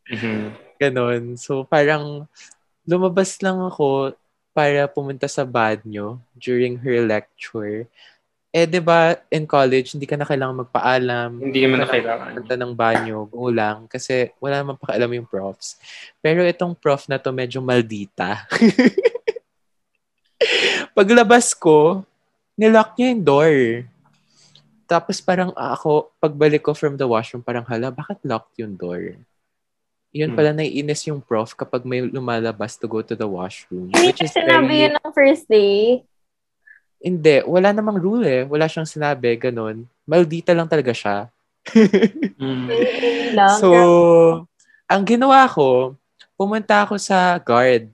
Mhm. 0.05 0.53
Ganon. 0.77 1.33
So, 1.33 1.65
parang 1.65 2.29
lumabas 2.85 3.41
lang 3.41 3.57
ako 3.57 4.13
para 4.53 4.85
pumunta 4.85 5.25
sa 5.25 5.49
banyo 5.49 6.21
during 6.37 6.77
her 6.77 7.01
lecture. 7.01 7.89
Eh, 8.51 8.67
di 8.67 8.83
ba, 8.83 9.15
in 9.31 9.47
college, 9.47 9.95
hindi 9.95 10.03
ka 10.03 10.19
na 10.19 10.27
kailangan 10.27 10.67
magpaalam. 10.67 11.39
Hindi 11.39 11.63
mo 11.71 11.79
na 11.79 11.87
kailangan. 11.87 12.35
Punta 12.35 12.59
ng 12.59 12.75
banyo, 12.75 13.23
go 13.31 13.47
lang. 13.47 13.87
Kasi 13.87 14.27
wala 14.43 14.59
naman 14.59 14.75
pakialam 14.75 15.07
yung 15.15 15.23
profs. 15.23 15.79
Pero 16.19 16.43
itong 16.43 16.75
prof 16.75 17.07
na 17.07 17.15
to 17.15 17.31
medyo 17.31 17.63
maldita. 17.63 18.43
Paglabas 20.97 21.55
ko, 21.55 22.03
nilock 22.59 22.99
niya 22.99 23.15
yung 23.15 23.23
door. 23.23 23.55
Tapos 24.83 25.23
parang 25.23 25.55
ako, 25.55 26.11
pagbalik 26.19 26.67
ko 26.67 26.75
from 26.75 26.99
the 26.99 27.07
washroom, 27.07 27.39
parang 27.39 27.63
hala, 27.63 27.87
bakit 27.87 28.19
locked 28.27 28.59
yung 28.59 28.75
door? 28.75 29.15
Yun 30.11 30.35
Hmm. 30.35 30.35
pala 30.35 30.51
naiinis 30.51 31.07
yung 31.07 31.23
prof 31.23 31.55
kapag 31.55 31.87
may 31.87 32.03
lumalabas 32.03 32.75
to 32.75 32.83
go 32.83 32.99
to 32.99 33.15
the 33.15 33.23
washroom. 33.23 33.87
Hindi 33.95 34.11
Which 34.11 34.27
is 34.27 34.35
sinabi 34.35 34.75
very... 34.75 34.83
yun 34.83 34.93
ng 34.99 35.11
first 35.15 35.47
day. 35.47 36.03
Hindi, 37.01 37.41
wala 37.49 37.73
namang 37.73 37.97
rule 37.97 38.25
eh. 38.29 38.43
Wala 38.45 38.69
siyang 38.69 38.85
sinabi, 38.85 39.33
ganun. 39.33 39.89
Maldita 40.05 40.53
lang 40.53 40.69
talaga 40.69 40.93
siya. 40.93 41.27
Mm. 42.41 42.73
So, 43.61 43.69
ang 44.89 45.03
ginawa 45.05 45.45
ko, 45.45 45.93
pumunta 46.33 46.81
ako 46.81 46.97
sa 46.97 47.37
guard. 47.37 47.85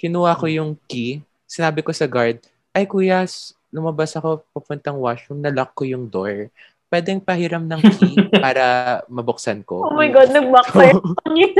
Kinuha 0.00 0.32
ko 0.32 0.48
yung 0.48 0.80
key. 0.88 1.20
Sinabi 1.44 1.84
ko 1.84 1.92
sa 1.92 2.08
guard, 2.08 2.40
ay 2.72 2.88
kuya, 2.88 3.28
lumabas 3.68 4.16
ako 4.16 4.40
papuntang 4.56 4.96
washroom, 4.96 5.44
nalock 5.44 5.76
ko 5.76 5.84
yung 5.84 6.08
door. 6.08 6.48
Pwedeng 6.88 7.20
pahiram 7.20 7.64
ng 7.68 7.80
key 8.00 8.16
para 8.44 9.00
mabuksan 9.12 9.60
ko. 9.60 9.84
oh 9.84 9.96
my 9.96 10.08
God, 10.08 10.32
nag-backfire 10.36 10.96
you. 11.36 11.52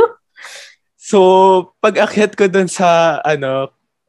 So, 0.96 1.18
pag 1.84 2.00
akyat 2.00 2.32
ko 2.32 2.48
dun 2.48 2.72
sa, 2.72 3.20
ano, 3.20 3.68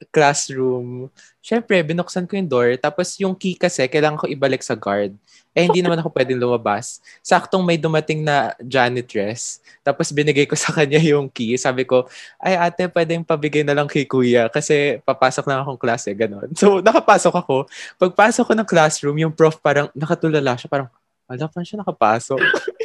classroom, 0.10 1.07
syempre, 1.43 1.79
binuksan 1.83 2.27
ko 2.27 2.39
yung 2.39 2.50
door. 2.50 2.75
Tapos 2.79 3.15
yung 3.19 3.36
key 3.36 3.55
kasi, 3.55 3.86
kailangan 3.88 4.19
ko 4.19 4.25
ibalik 4.27 4.63
sa 4.63 4.75
guard. 4.75 5.15
Eh, 5.53 5.69
hindi 5.69 5.79
naman 5.86 6.01
ako 6.01 6.10
pwedeng 6.12 6.41
lumabas. 6.41 7.00
Saktong 7.22 7.62
may 7.62 7.77
dumating 7.77 8.25
na 8.25 8.57
janitress. 8.60 9.62
Tapos 9.86 10.10
binigay 10.10 10.50
ko 10.50 10.57
sa 10.57 10.74
kanya 10.74 10.98
yung 11.13 11.29
key. 11.29 11.55
Sabi 11.55 11.86
ko, 11.86 12.10
ay 12.41 12.57
ate, 12.57 12.89
pwedeng 12.89 13.22
pabigay 13.22 13.62
na 13.62 13.77
lang 13.77 13.86
kay 13.86 14.03
kuya 14.03 14.50
kasi 14.50 15.00
papasok 15.05 15.45
na 15.48 15.62
akong 15.62 15.79
klase, 15.79 16.10
ganon. 16.12 16.50
So, 16.57 16.81
nakapasok 16.81 17.33
ako. 17.38 17.69
Pagpasok 18.01 18.43
ko 18.50 18.53
ng 18.57 18.67
classroom, 18.67 19.17
yung 19.22 19.33
prof 19.33 19.62
parang 19.62 19.88
nakatulala 19.93 20.57
siya, 20.57 20.67
parang, 20.67 20.89
wala 21.29 21.45
pa 21.48 21.63
siya 21.63 21.79
nakapasok. 21.79 22.41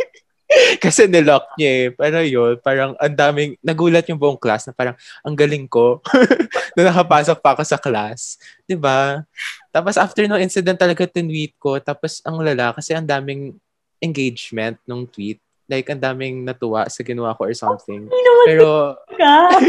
Kasi 0.85 1.07
nilock 1.07 1.55
niya 1.55 1.71
eh. 1.71 1.87
Pero 1.91 2.19
yun, 2.21 2.55
parang 2.59 2.95
ang 2.97 3.13
daming, 3.13 3.55
nagulat 3.61 4.07
yung 4.07 4.19
buong 4.19 4.39
class 4.39 4.65
na 4.65 4.73
parang, 4.73 4.95
ang 5.21 5.35
galing 5.35 5.67
ko 5.67 5.99
na 6.79 6.89
nakapasok 6.89 7.39
pa 7.39 7.53
ako 7.53 7.63
sa 7.63 7.77
class. 7.77 8.37
'Di 8.65 8.75
ba? 8.75 9.23
Tapos 9.69 9.97
after 9.97 10.25
no 10.25 10.39
incident 10.39 10.77
talaga 10.77 11.05
tinweet 11.05 11.55
ko. 11.57 11.77
Tapos 11.79 12.23
ang 12.23 12.39
lala 12.39 12.73
kasi 12.73 12.95
ang 12.95 13.05
daming 13.05 13.55
engagement 13.99 14.79
nung 14.85 15.05
tweet. 15.05 15.39
Like, 15.69 15.93
ang 15.93 16.01
daming 16.01 16.49
natuwa 16.49 16.89
sa 16.89 17.05
ginawa 17.05 17.37
ko 17.37 17.45
or 17.45 17.53
something. 17.53 18.09
Sino 18.09 18.31
Pero, 18.49 18.97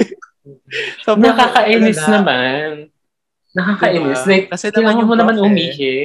sobrang 1.04 1.36
Nakakainis 1.36 2.00
lala. 2.00 2.14
naman. 2.16 2.68
Nakakainis. 3.52 4.24
Diba? 4.24 4.30
Like, 4.32 4.48
Kasi 4.48 4.66
naman 4.72 4.96
yung 4.96 5.10
mo 5.10 5.16
naman 5.20 5.36
eh. 5.36 5.44
umihi. 5.44 5.98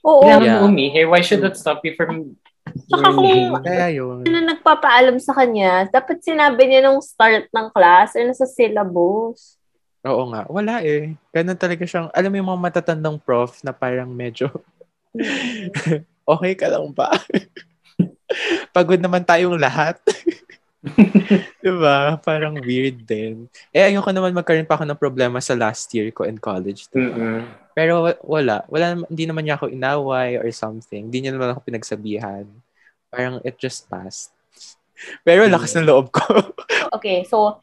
Oo. 0.00 0.24
Kailangan 0.24 0.46
Yeah. 0.46 0.56
mo 0.56 0.70
umihi. 0.70 1.02
Why 1.04 1.20
should 1.20 1.44
that 1.44 1.58
stop 1.58 1.84
you 1.84 1.92
from 1.92 2.38
Tsaka 2.84 3.08
kung-? 3.16 3.56
Kaya 3.64 3.88
yun. 3.88 4.22
na 4.28 4.52
nagpapaalam 4.52 5.16
sa 5.16 5.32
kanya, 5.32 5.88
dapat 5.88 6.20
sinabi 6.20 6.68
niya 6.68 6.84
nung 6.84 7.00
start 7.00 7.48
ng 7.48 7.66
class 7.72 8.12
or 8.12 8.22
nasa 8.28 8.44
syllabus. 8.44 9.56
Oo 10.06 10.30
nga. 10.30 10.46
Wala 10.46 10.84
eh. 10.84 11.16
Ganun 11.34 11.58
talaga 11.58 11.82
siyang, 11.82 12.12
alam 12.12 12.30
mo 12.30 12.36
yung 12.38 12.50
mga 12.54 12.64
matatandang 12.70 13.18
prof 13.18 13.58
na 13.66 13.74
parang 13.74 14.12
medyo, 14.12 14.52
okay 16.36 16.52
ka 16.54 16.70
lang 16.70 16.92
ba? 16.92 17.10
Pagod 18.76 19.00
naman 19.00 19.26
tayong 19.26 19.58
lahat. 19.58 19.98
diba? 21.64 22.20
Parang 22.22 22.54
weird 22.62 23.02
din. 23.02 23.50
Eh, 23.74 23.90
ayoko 23.90 24.14
naman 24.14 24.36
magkaroon 24.36 24.68
pa 24.68 24.78
ako 24.78 24.84
ng 24.86 25.00
problema 25.00 25.42
sa 25.42 25.58
last 25.58 25.90
year 25.90 26.14
ko 26.14 26.22
in 26.22 26.38
college. 26.38 26.86
diba? 26.94 27.42
Pero 27.74 28.06
wa- 28.06 28.22
wala. 28.22 28.56
Wala 28.70 28.94
naman, 28.94 29.06
hindi 29.10 29.24
naman 29.26 29.42
niya 29.44 29.56
ako 29.58 29.66
inaway 29.68 30.38
or 30.38 30.48
something. 30.54 31.10
Hindi 31.10 31.26
niya 31.26 31.34
naman 31.34 31.52
ako 31.52 31.66
pinagsabihan. 31.66 32.46
Parang 33.16 33.40
it 33.48 33.56
just 33.56 33.88
passed. 33.88 34.36
Pero 35.24 35.48
lakas 35.48 35.72
ng 35.72 35.88
loob 35.88 36.12
ko. 36.12 36.52
Okay, 36.96 37.24
so 37.24 37.60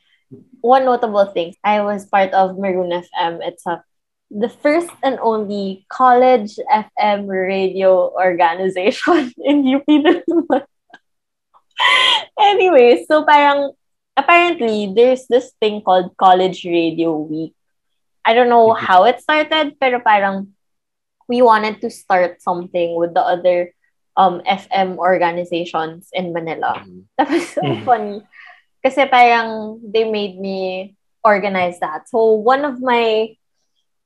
one 0.66 0.86
notable 0.86 1.26
thing, 1.30 1.54
I 1.62 1.82
was 1.86 2.06
part 2.10 2.34
of 2.34 2.58
Maroon 2.58 2.90
FM. 2.90 3.42
It's 3.46 3.66
a 3.70 3.86
the 4.34 4.50
first 4.50 4.90
and 5.06 5.22
only 5.22 5.86
college 5.94 6.58
FM 6.66 7.30
radio 7.30 8.10
organization 8.18 9.30
in 9.46 9.62
UP 9.70 9.86
naman. 9.86 10.66
anyway, 12.42 13.06
so 13.06 13.22
parang 13.26 13.78
apparently 14.18 14.90
there's 14.90 15.26
this 15.30 15.54
thing 15.62 15.82
called 15.86 16.18
College 16.18 16.66
Radio 16.66 17.14
Week. 17.18 17.54
I 18.26 18.34
don't 18.34 18.50
know 18.50 18.74
Mhm. 18.74 18.82
how 18.82 19.06
it 19.06 19.22
started, 19.22 19.78
pero 19.78 20.02
parang 20.02 20.54
we 21.30 21.42
wanted 21.46 21.78
to 21.82 21.90
start 21.94 22.42
something 22.42 22.98
with 22.98 23.14
the 23.14 23.22
other 23.24 23.74
um 24.16 24.42
FM 24.46 24.98
organizations 24.98 26.10
in 26.14 26.34
Manila. 26.34 26.82
Tapos, 27.20 27.44
so 27.54 27.62
Mm. 27.62 27.82
funny. 27.84 28.18
Kasi 28.84 29.08
parang 29.08 29.80
they 29.82 30.04
made 30.06 30.38
me 30.38 30.92
organize 31.24 31.80
that. 31.80 32.06
So, 32.12 32.36
one 32.36 32.68
of 32.68 32.84
my 32.84 33.32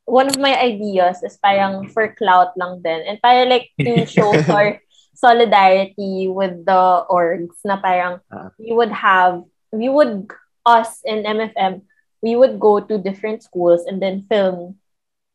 one 0.08 0.32
of 0.32 0.40
my 0.40 0.56
ideas 0.56 1.20
is 1.26 1.36
parang 1.42 1.90
for 1.92 2.14
clout 2.16 2.56
lang 2.56 2.80
din. 2.80 3.04
And 3.04 3.18
parang 3.20 3.50
like 3.52 3.74
to 3.84 4.06
show 4.16 4.32
for 4.48 4.80
solidarity 5.18 6.30
with 6.30 6.64
the 6.64 7.04
orgs 7.10 7.58
na 7.66 7.76
parang 7.82 8.22
Ah. 8.32 8.54
we 8.56 8.72
would 8.72 8.94
have, 8.94 9.44
we 9.74 9.90
would, 9.90 10.30
us 10.64 11.02
in 11.04 11.26
MFM, 11.26 11.82
we 12.22 12.38
would 12.38 12.62
go 12.62 12.80
to 12.80 13.02
different 13.02 13.42
schools 13.44 13.84
and 13.90 14.00
then 14.00 14.24
film, 14.30 14.78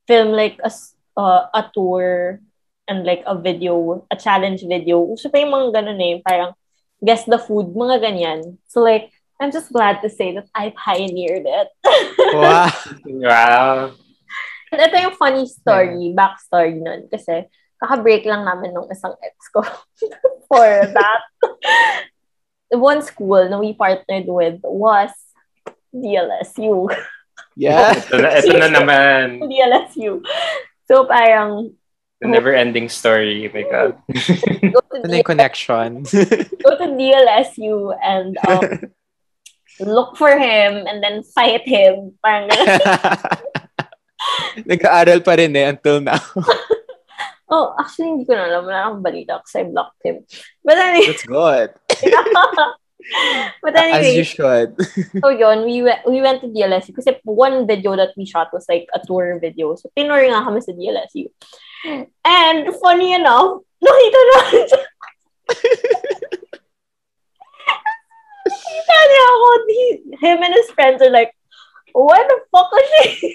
film 0.07 0.33
like 0.33 0.57
a, 0.65 0.71
uh, 1.19 1.51
a 1.53 1.69
tour 1.75 2.39
and 2.89 3.05
like 3.05 3.23
a 3.27 3.39
video, 3.39 4.05
a 4.11 4.17
challenge 4.17 4.63
video. 4.67 5.01
Uso 5.01 5.31
pa 5.31 5.39
yung 5.39 5.55
mga 5.55 5.83
ganun 5.83 6.01
eh, 6.03 6.15
parang 6.23 6.53
guess 7.03 7.25
the 7.27 7.39
food, 7.39 7.75
mga 7.75 8.03
ganyan. 8.03 8.59
So 8.67 8.83
like, 8.83 9.11
I'm 9.43 9.51
just 9.51 9.75
glad 9.75 9.99
to 10.03 10.11
say 10.11 10.35
that 10.39 10.47
I 10.55 10.71
pioneered 10.79 11.47
it. 11.47 11.69
wow. 12.39 12.71
Wow. 13.07 13.75
And 14.71 14.81
ito 14.81 14.97
yung 14.97 15.19
funny 15.19 15.45
story, 15.51 16.15
backstory 16.15 16.79
nun. 16.79 17.11
Kasi 17.11 17.51
kaka-break 17.83 18.23
lang 18.23 18.47
namin 18.47 18.71
nung 18.71 18.87
isang 18.87 19.19
ex 19.19 19.35
ko 19.51 19.67
for 20.49 20.69
that. 20.95 21.23
One 22.71 23.03
school 23.03 23.51
na 23.51 23.59
we 23.59 23.75
partnered 23.75 24.31
with 24.31 24.63
was 24.63 25.11
DLSU. 25.91 26.89
Yeah. 27.59 27.99
Ito 27.99 28.17
na, 28.17 28.29
ito 28.39 28.55
na 28.57 28.69
naman. 28.71 29.25
DLSU. 29.51 30.23
So 30.87 31.05
parang 31.05 31.75
The 32.23 32.31
never-ending 32.31 32.87
story. 32.87 33.51
Oh 33.51 33.53
my 33.53 33.67
God. 33.67 33.99
go 34.07 34.79
to, 34.79 35.03
Ano 35.11 35.23
connection? 35.27 36.07
go 36.07 36.71
to 36.79 36.87
DLSU 36.95 37.99
and 37.99 38.39
um, 38.47 38.95
look 39.83 40.15
for 40.15 40.31
him 40.31 40.87
and 40.87 41.03
then 41.03 41.27
fight 41.27 41.67
him. 41.67 42.15
Parang 42.23 42.47
ganun. 42.47 42.79
Nag-aaral 44.71 45.19
pa 45.27 45.35
rin 45.35 45.51
eh 45.59 45.67
until 45.67 45.99
now. 45.99 46.23
oh, 47.51 47.75
actually, 47.75 48.15
hindi 48.15 48.23
ko 48.23 48.39
na 48.39 48.47
alam. 48.47 48.71
Wala 48.71 48.81
akong 48.87 49.03
balita 49.03 49.43
kasi 49.43 49.67
I 49.67 49.67
blocked 49.67 49.99
him. 50.07 50.23
But 50.63 50.79
anyway, 50.79 51.11
That's 51.11 51.27
good. 51.27 51.75
but 53.67 53.75
anyway. 53.75 53.99
As 53.99 54.15
you 54.15 54.23
anyway, 54.23 54.31
should. 54.31 54.71
so 55.19 55.27
yun, 55.27 55.67
we 55.67 55.83
went, 55.83 56.07
we 56.07 56.23
went 56.23 56.39
to 56.47 56.55
DLSU 56.55 56.95
kasi 56.95 57.19
one 57.27 57.67
video 57.67 57.99
that 57.99 58.15
we 58.15 58.31
shot 58.31 58.55
was 58.55 58.63
like 58.71 58.87
a 58.95 59.03
tour 59.03 59.43
video. 59.43 59.75
So, 59.75 59.91
tinur 59.99 60.23
nga 60.23 60.47
kami 60.47 60.63
sa 60.63 60.71
DLSU. 60.71 61.27
And 62.25 62.71
funny 62.79 63.15
enough, 63.15 63.61
nakita 63.83 64.21
namin 64.31 64.63
siya. 64.71 64.83
Nakita 68.47 68.97
niya 69.11 69.25
ako. 69.27 69.49
He- 69.69 70.03
him 70.23 70.39
and 70.43 70.55
his 70.55 70.71
friends 70.75 71.03
are 71.03 71.11
like, 71.11 71.33
what 71.93 72.23
the 72.29 72.39
fuck 72.51 72.71
is 72.79 72.89
she? 73.19 73.31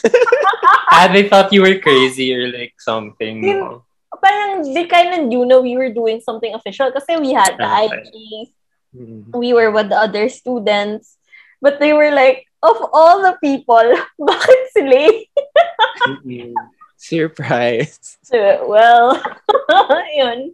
ah, 0.94 1.08
they 1.12 1.28
thought 1.28 1.52
you 1.52 1.62
were 1.62 1.78
crazy 1.80 2.32
or 2.34 2.48
like 2.52 2.74
something. 2.78 3.40
no? 3.42 3.84
Parang 4.20 4.60
they 4.76 4.84
kind 4.84 5.16
of 5.16 5.24
knew 5.32 5.48
na 5.48 5.64
we 5.64 5.80
were 5.80 5.88
doing 5.88 6.20
something 6.20 6.52
official 6.52 6.92
because 6.92 7.08
we 7.08 7.32
had 7.32 7.56
the. 7.56 7.64
IG, 7.66 8.48
Mm. 8.90 9.30
we 9.38 9.54
were 9.54 9.70
with 9.70 9.86
the 9.86 9.94
other 9.94 10.26
students. 10.28 11.14
But 11.62 11.78
they 11.78 11.92
were 11.94 12.10
like, 12.10 12.50
of 12.58 12.74
all 12.90 13.22
the 13.22 13.38
people, 13.38 13.86
bakit 14.18 14.60
sila? 14.74 15.06
Mm-mm. 16.10 16.50
Surprise. 17.00 18.20
So, 18.20 18.36
well, 18.68 19.16
yun. 20.20 20.52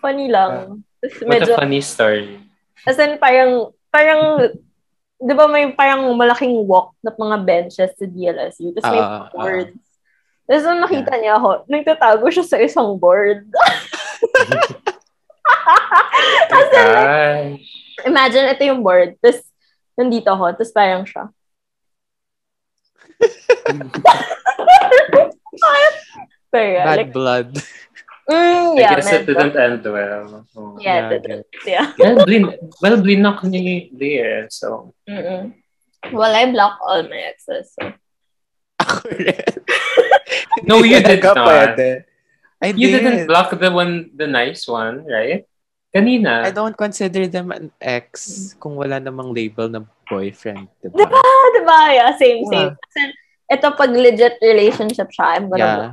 Funny 0.00 0.32
lang. 0.32 0.80
Tapos 1.04 1.20
What 1.20 1.44
medyo, 1.44 1.52
a 1.52 1.60
funny 1.60 1.84
story. 1.84 2.40
as 2.88 2.96
in 2.96 3.20
parang, 3.20 3.68
parang, 3.92 4.48
di 5.20 5.34
ba 5.36 5.44
may 5.44 5.68
parang 5.76 6.08
malaking 6.16 6.64
walk 6.64 6.96
na 7.04 7.12
mga 7.12 7.36
benches 7.44 7.92
sa 7.92 8.06
DLSU. 8.08 8.72
Tapos 8.72 8.88
may 8.88 9.02
ah. 9.04 9.28
boards. 9.28 9.76
Tapos 10.48 10.64
nung 10.64 10.80
nakita 10.80 11.20
niya 11.20 11.36
ako, 11.36 11.68
nagtatago 11.68 12.26
siya 12.32 12.44
sa 12.48 12.56
isang 12.64 12.96
board. 12.96 13.44
As 16.54 16.68
in, 16.72 16.88
like, 16.96 17.60
imagine, 18.08 18.48
ito 18.48 18.64
yung 18.64 18.80
board. 18.80 19.20
Tapos, 19.20 19.44
nandito 20.00 20.32
ako. 20.32 20.56
Tapos 20.56 20.72
parang 20.72 21.04
siya. 21.04 21.28
Pero, 26.50 26.66
yeah, 26.70 26.84
Bad 26.86 26.98
like, 26.98 27.12
blood. 27.12 27.48
mm, 28.30 28.78
I 28.78 28.80
yeah, 28.80 28.90
guess 28.94 29.10
it 29.12 29.26
didn't 29.26 29.56
end 29.58 29.82
well. 29.84 30.46
Oh. 30.54 30.78
Yeah, 30.78 31.10
Yeah, 31.10 31.10
it 31.10 31.22
didn't. 31.22 31.46
Yeah. 31.66 31.86
Well, 31.98 32.16
blin, 32.24 32.44
well, 32.80 32.96
blinak 33.02 33.42
niya 33.42 33.90
there, 33.92 34.46
so. 34.50 34.94
Mm-mm. 35.08 35.52
Well, 36.14 36.34
I 36.34 36.50
block 36.52 36.78
all 36.84 37.02
my 37.08 37.20
exes. 37.32 37.74
So. 37.74 37.90
No, 40.64 40.80
you 40.82 41.00
did 41.02 41.22
not. 41.22 41.36
pwede. 41.36 42.04
I 42.62 42.72
You 42.72 42.88
did. 42.88 43.02
didn't 43.02 43.26
block 43.28 43.52
the 43.52 43.70
one, 43.70 44.10
the 44.16 44.26
nice 44.26 44.64
one, 44.68 45.04
right? 45.04 45.44
Kanina. 45.94 46.42
I 46.42 46.50
don't 46.50 46.76
consider 46.76 47.26
them 47.28 47.52
an 47.52 47.70
ex 47.80 48.50
kung 48.58 48.74
wala 48.74 48.98
namang 48.98 49.30
label 49.30 49.68
na 49.68 49.80
boyfriend. 50.10 50.66
Diba? 50.82 51.06
Diba? 51.06 51.22
Diba? 51.54 51.78
Yeah, 51.94 52.10
same, 52.18 52.42
same. 52.50 52.72
Yeah. 52.74 52.82
Kasi 52.82 53.00
ito 53.46 53.66
pag 53.72 53.90
legit 53.92 54.40
relationship 54.40 55.08
siya, 55.10 55.36
I'm 55.36 55.46
gonna 55.48 55.64
Yeah. 55.64 55.92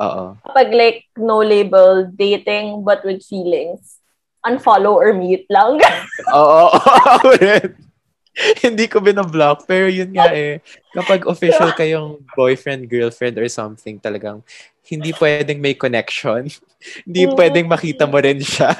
Oo. 0.00 0.24
Pag 0.50 0.72
like 0.72 1.04
no 1.14 1.44
label, 1.44 2.08
dating 2.08 2.80
but 2.82 3.04
with 3.04 3.20
feelings, 3.22 4.00
unfollow 4.42 4.96
or 4.96 5.12
mute 5.12 5.46
lang. 5.52 5.78
Oo. 6.34 6.72
Hindi 8.64 8.88
ko 8.88 9.04
binablock. 9.04 9.68
Pero 9.68 9.92
yun 9.92 10.08
nga 10.16 10.32
eh. 10.32 10.64
Kapag 10.96 11.28
official 11.28 11.76
kayong 11.76 12.24
boyfriend, 12.32 12.88
girlfriend, 12.88 13.36
or 13.36 13.44
something, 13.52 14.00
talagang 14.00 14.40
hindi 14.82 15.12
pwedeng 15.20 15.60
may 15.60 15.76
connection. 15.76 16.48
hindi 17.06 17.28
Mm. 17.28 17.36
pwedeng 17.36 17.66
makita 17.68 18.08
mo 18.08 18.16
rin 18.16 18.40
siya. 18.40 18.72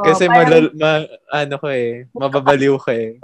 Kasi 0.00 0.28
malal- 0.28 0.72
ma, 0.76 1.04
ano 1.30 1.54
ko 1.60 1.68
eh, 1.68 2.08
mababaliw 2.16 2.80
ko 2.80 2.88
eh. 2.90 3.20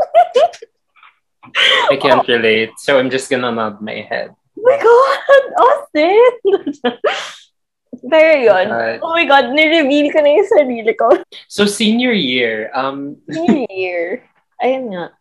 I 1.90 1.96
can't 1.96 2.26
relate, 2.28 2.76
so 2.78 2.98
I'm 2.98 3.10
just 3.10 3.30
gonna 3.30 3.50
nod 3.52 3.80
my 3.80 4.04
head. 4.04 4.34
Oh 4.58 4.62
my 4.62 4.76
God! 4.76 5.44
Austin! 5.64 6.32
Pero 8.00 8.32
yun. 8.38 8.66
God. 8.70 8.96
Oh 9.02 9.12
my 9.12 9.26
God, 9.26 9.44
nireveal 9.52 10.08
ko 10.14 10.18
na 10.22 10.30
yung 10.30 10.48
sarili 10.48 10.92
ko. 10.94 11.08
So 11.48 11.66
senior 11.66 12.12
year, 12.12 12.70
um, 12.72 13.18
New 13.28 13.66
year. 13.68 14.24
Ayun 14.62 14.94
nga. 14.94 15.16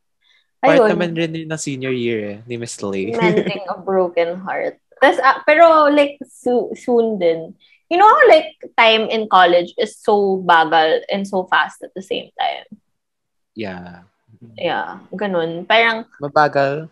Part 0.59 0.75
Ayun. 0.75 0.89
naman 0.91 1.11
rin 1.15 1.31
yun 1.35 1.49
ng 1.49 1.61
senior 1.61 1.95
year 1.95 2.19
eh, 2.19 2.37
ni 2.43 2.59
Miss 2.59 2.75
Lay. 2.83 3.15
Mending 3.15 3.63
a 3.73 3.79
broken 3.79 4.43
heart. 4.43 4.75
Tas, 4.99 5.15
ah, 5.23 5.39
pero 5.47 5.87
like 5.87 6.19
su- 6.27 6.75
soon 6.75 7.15
din. 7.15 7.55
You 7.87 7.97
know 7.97 8.05
how 8.05 8.21
like 8.27 8.53
time 8.75 9.07
in 9.09 9.31
college 9.31 9.71
is 9.79 9.95
so 9.97 10.43
bagal 10.45 11.01
and 11.07 11.25
so 11.25 11.47
fast 11.47 11.81
at 11.81 11.95
the 11.95 12.03
same 12.03 12.29
time. 12.37 12.67
yeah. 13.55 14.07
Yeah, 14.55 15.03
ganun. 15.11 15.67
Parang, 15.67 16.07
Mabagal. 16.23 16.87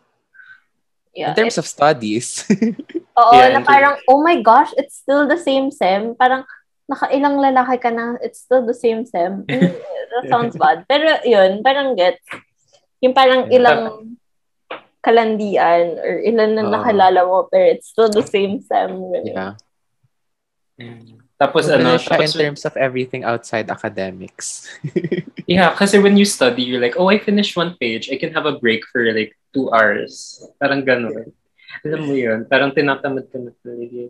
yeah. 1.16 1.32
In 1.32 1.36
terms 1.36 1.58
of 1.58 1.68
studies. 1.68 2.44
Oo, 3.20 3.34
Yeah, 3.34 3.56
na 3.56 3.62
parang, 3.64 3.98
oh 4.08 4.20
my 4.20 4.44
gosh, 4.44 4.72
it's 4.76 5.00
still 5.00 5.26
the 5.26 5.40
same 5.40 5.72
sem. 5.72 6.14
Parang, 6.20 6.44
nakailang 6.92 7.40
lalaki 7.40 7.80
ka 7.80 7.90
na, 7.92 8.20
it's 8.20 8.44
still 8.44 8.64
the 8.64 8.76
same 8.76 9.08
sem. 9.08 9.44
Mm, 9.52 9.74
that 10.12 10.24
sounds 10.32 10.56
bad. 10.56 10.84
Pero 10.88 11.20
yun, 11.28 11.64
parang 11.64 11.96
get. 11.96 12.20
Yung 13.04 13.14
parang 13.14 13.52
ilang 13.54 14.16
kalandian 15.06 16.00
or 16.02 16.20
ilan 16.20 16.52
na 16.58 16.64
Oo. 16.68 16.74
nakilala 16.74 17.22
mo, 17.24 17.48
pero 17.48 17.76
it's 17.76 17.92
still 17.94 18.10
the 18.12 18.26
same 18.26 18.60
sem. 18.64 18.92
Yeah. 19.24 19.56
Tapos 21.38 21.70
Ano 21.70 21.94
ano, 21.94 22.02
siya 22.02 22.18
in 22.18 22.26
tapos, 22.26 22.34
terms 22.34 22.62
of 22.66 22.74
everything 22.78 23.22
outside 23.22 23.70
academics. 23.70 24.66
yeah, 25.46 25.70
kasi 25.78 26.02
when 26.02 26.18
you 26.18 26.26
study, 26.26 26.66
you're 26.66 26.82
like, 26.82 26.98
oh, 26.98 27.14
I 27.14 27.22
finished 27.22 27.54
one 27.54 27.78
page, 27.78 28.10
I 28.10 28.18
can 28.18 28.34
have 28.34 28.50
a 28.50 28.58
break 28.58 28.82
for 28.90 29.06
like 29.14 29.38
two 29.54 29.70
hours. 29.70 30.42
Parang 30.58 30.82
gano'n. 30.82 31.30
Alam 31.86 32.02
mo 32.10 32.14
yun, 32.18 32.50
parang 32.50 32.74
tinatamad 32.74 33.30
ka 33.30 33.38
na 33.38 33.54
talaga. 33.62 34.10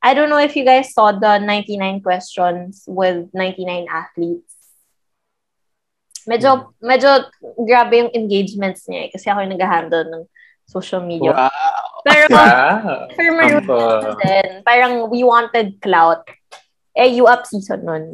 I 0.00 0.14
don't 0.14 0.32
know 0.32 0.40
if 0.40 0.56
you 0.56 0.64
guys 0.64 0.96
saw 0.96 1.12
the 1.12 1.38
99 1.44 2.00
questions 2.00 2.84
with 2.88 3.28
99 3.36 3.90
athletes. 3.90 4.54
Medyo, 6.24 6.72
medyo 6.80 7.26
grabe 7.62 8.00
yung 8.00 8.12
engagements 8.16 8.88
niya 8.88 9.06
eh, 9.06 9.10
kasi 9.12 9.28
ako 9.28 9.44
yung 9.44 9.54
nag-handle 9.54 10.06
ng 10.08 10.22
social 10.66 11.02
media. 11.04 11.36
Wow. 11.36 11.50
Pero 12.06 12.24
Wow! 12.30 13.10
for 13.14 13.28
Maroon 13.34 13.66
din, 14.22 14.50
parang 14.62 15.10
we 15.10 15.26
wanted 15.26 15.78
clout. 15.82 16.22
Eh, 16.96 17.12
you 17.12 17.28
up 17.28 17.44
season 17.44 17.84
nun. 17.84 18.04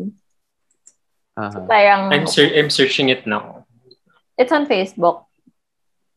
Aha. 1.38 1.64
Parang, 1.64 2.12
I'm, 2.12 2.27
ser- 2.27 2.53
I'm 2.53 2.68
searching 2.68 3.09
it 3.09 3.25
now. 3.25 3.62
it's 4.37 4.53
on 4.53 4.66
Facebook. 4.66 5.31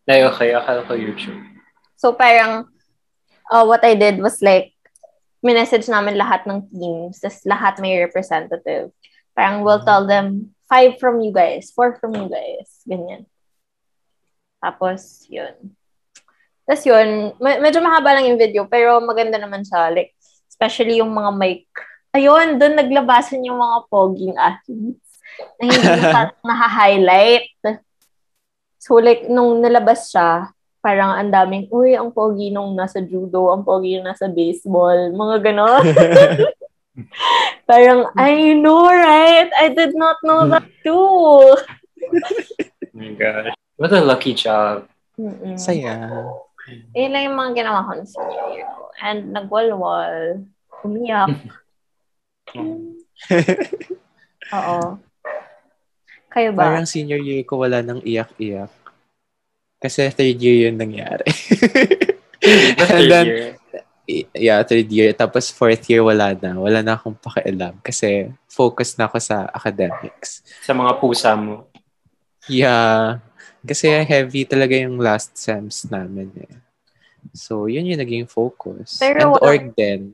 Ay, 0.09 0.25
okay, 0.25 0.53
akala 0.53 0.85
ko 0.85 0.97
YouTube. 0.97 1.39
So 1.97 2.13
parang, 2.13 2.69
uh, 3.49 3.65
what 3.65 3.85
I 3.85 3.95
did 3.95 4.21
was 4.21 4.41
like, 4.41 4.73
minessage 5.45 5.85
namin 5.89 6.17
lahat 6.17 6.45
ng 6.49 6.69
teams, 6.73 7.21
tas 7.21 7.45
lahat 7.45 7.77
may 7.77 8.01
representative. 8.01 8.89
Parang 9.37 9.61
we'll 9.61 9.85
tell 9.85 10.05
them, 10.05 10.53
five 10.65 10.97
from 10.97 11.21
you 11.21 11.29
guys, 11.29 11.69
four 11.69 11.97
from 12.01 12.17
you 12.17 12.25
guys, 12.25 12.81
ganyan. 12.89 13.29
Tapos, 14.57 15.29
yun. 15.29 15.53
Tapos 16.65 16.81
yun, 16.85 17.37
me- 17.37 17.61
medyo 17.61 17.77
mahaba 17.81 18.17
lang 18.17 18.25
yung 18.25 18.41
video, 18.41 18.65
pero 18.65 18.97
maganda 19.01 19.37
naman 19.37 19.61
siya. 19.61 19.93
Like, 19.93 20.17
especially 20.49 20.97
yung 20.97 21.13
mga 21.13 21.31
mic. 21.37 21.69
Ayun, 22.15 22.55
doon 22.55 22.79
naglabasan 22.79 23.43
yung 23.43 23.59
mga 23.59 23.77
poging 23.91 24.35
athletes 24.39 25.19
na 25.59 25.63
hindi 25.67 25.83
na 26.15 26.31
naha-highlight. 26.39 27.51
So, 28.79 29.03
like, 29.03 29.27
nung 29.27 29.59
nalabas 29.59 30.15
siya, 30.15 30.55
parang 30.79 31.17
ang 31.17 31.33
daming, 31.33 31.65
uy, 31.73 31.97
ang 31.97 32.13
pogi 32.13 32.53
nung 32.53 32.77
nasa 32.77 33.01
judo, 33.01 33.49
ang 33.49 33.65
pogi 33.65 33.97
nung 33.97 34.05
nasa 34.05 34.29
baseball, 34.29 35.09
mga 35.11 35.35
ganon. 35.51 35.83
parang, 37.69 38.13
I 38.13 38.53
know, 38.53 38.85
right? 38.85 39.49
I 39.57 39.73
did 39.73 39.97
not 39.97 40.21
know 40.23 40.47
that 40.47 40.69
too. 40.85 41.57
Oh 42.95 43.03
my 43.03 43.11
gosh. 43.11 43.51
What 43.75 43.91
a 43.91 43.99
lucky 43.99 44.31
job. 44.31 44.87
Mm-mm. 45.19 45.59
Saya. 45.59 45.99
Yun 46.95 47.11
lang 47.11 47.23
yung 47.27 47.35
mga 47.35 47.51
ginawa 47.59 47.83
ko 47.83 47.91
sa 47.99 48.07
senior 48.07 48.47
year 48.55 48.67
ko. 48.71 48.87
And 49.03 49.35
nagwalwal, 49.35 50.47
umiyak. 50.87 51.35
Oo. 54.53 54.79
Kayo 56.29 56.49
ba? 56.51 56.61
Parang 56.69 56.87
senior 56.87 57.19
year 57.19 57.41
ko 57.47 57.57
wala 57.57 57.79
nang 57.81 58.03
iyak-iyak. 58.03 58.69
Kasi 59.79 60.09
third 60.11 60.37
year 60.37 60.69
yun 60.69 60.75
nangyari. 60.77 61.25
The 62.45 62.77
And 62.77 62.77
third 62.77 63.09
then, 63.09 63.27
yeah, 64.37 64.61
third 64.61 64.85
year. 64.91 65.09
Tapos 65.17 65.49
fourth 65.49 65.81
year, 65.89 66.05
wala 66.05 66.37
na. 66.37 66.53
Wala 66.61 66.85
na 66.85 66.93
akong 66.93 67.17
pakialam. 67.17 67.81
Kasi 67.81 68.29
focus 68.45 68.93
na 68.99 69.09
ako 69.09 69.17
sa 69.17 69.49
academics. 69.49 70.45
Sa 70.61 70.77
mga 70.77 70.93
pusa 71.01 71.33
mo. 71.33 71.65
Yeah. 72.45 73.17
Kasi 73.65 73.89
heavy 74.05 74.45
talaga 74.45 74.77
yung 74.77 75.01
last 75.01 75.33
sems 75.33 75.89
namin 75.89 76.29
eh. 76.37 76.53
So, 77.33 77.65
yun 77.65 77.89
yung 77.89 77.97
naging 77.97 78.29
focus. 78.29 79.01
Pero 79.01 79.25
And 79.25 79.31
wala- 79.33 79.41
org 79.41 79.63
din. 79.73 80.13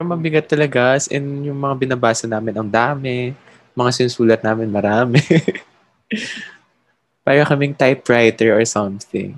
Mabigat 0.00 0.48
talaga. 0.48 0.96
As 0.96 1.12
in, 1.12 1.44
yung 1.44 1.60
mga 1.60 1.76
binabasa 1.76 2.24
namin, 2.24 2.56
ang 2.56 2.70
dami. 2.72 3.36
Mga 3.76 3.90
sinusulat 4.00 4.40
namin, 4.40 4.72
marami. 4.72 5.20
Para 7.24 7.44
kaming 7.44 7.76
typewriter 7.76 8.56
or 8.56 8.64
something. 8.64 9.36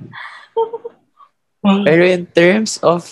Pero 1.87 2.03
in 2.07 2.27
terms 2.31 2.79
of 2.79 3.03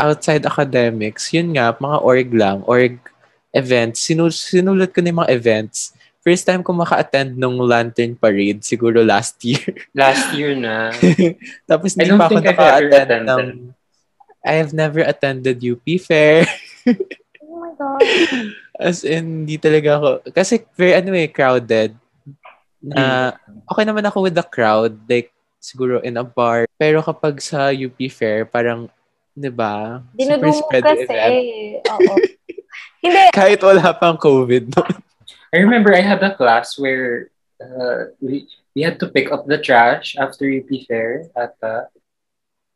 outside 0.00 0.48
academics, 0.48 1.32
yun 1.36 1.52
nga, 1.56 1.76
mga 1.76 1.98
org 2.00 2.28
lang, 2.32 2.58
org 2.64 2.96
events. 3.52 4.00
Sinu- 4.00 4.32
sinulat 4.32 4.92
ko 4.92 5.04
na 5.04 5.12
yung 5.12 5.20
mga 5.20 5.32
events. 5.36 5.92
First 6.24 6.48
time 6.48 6.64
ko 6.64 6.74
maka-attend 6.74 7.36
nung 7.36 7.60
Lantern 7.60 8.16
Parade, 8.16 8.64
siguro 8.64 9.04
last 9.04 9.36
year. 9.46 9.62
Last 9.94 10.34
year 10.34 10.58
na. 10.58 10.90
Tapos 11.70 11.94
hindi 11.94 12.10
pa 12.10 12.26
ako 12.26 12.40
naka-attend 12.42 13.24
ng... 13.24 13.44
I 14.46 14.58
have 14.58 14.74
never 14.74 15.06
attended 15.06 15.62
UP 15.62 15.86
Fair. 16.02 16.46
Oh 17.46 17.62
my 17.62 17.72
God. 17.78 18.02
As 18.76 19.06
in, 19.06 19.46
hindi 19.46 19.56
talaga 19.56 19.96
ako... 19.96 20.08
Kasi 20.34 20.66
very, 20.74 20.98
ano 20.98 21.14
eh, 21.14 21.30
crowded. 21.30 21.94
Na, 22.82 23.32
okay 23.70 23.84
naman 23.86 24.04
ako 24.04 24.26
with 24.26 24.34
the 24.34 24.44
crowd. 24.44 24.98
Like, 25.08 25.32
siguro 25.62 26.02
in 26.02 26.18
a 26.18 26.26
bar. 26.26 26.66
Pero 26.78 27.02
kapag 27.02 27.40
sa 27.42 27.70
UP 27.72 27.96
Fair, 28.10 28.44
parang, 28.46 28.90
di 29.32 29.50
ba? 29.50 30.02
Spread 30.14 30.84
kasi. 30.84 31.02
event. 31.06 31.42
Oo. 31.90 32.14
Hindi. 33.02 33.22
Kahit 33.30 33.60
wala 33.62 33.94
pang 33.94 34.18
COVID. 34.18 34.74
No? 34.74 34.82
I 35.54 35.62
remember 35.62 35.94
I 35.94 36.02
had 36.02 36.22
a 36.22 36.34
class 36.34 36.76
where 36.78 37.30
uh, 37.62 38.12
we, 38.20 38.50
we 38.74 38.82
had 38.82 38.98
to 39.00 39.08
pick 39.08 39.32
up 39.32 39.46
the 39.46 39.58
trash 39.58 40.16
after 40.18 40.44
UP 40.44 40.68
Fair 40.84 41.30
at 41.38 41.54
uh, 41.62 41.86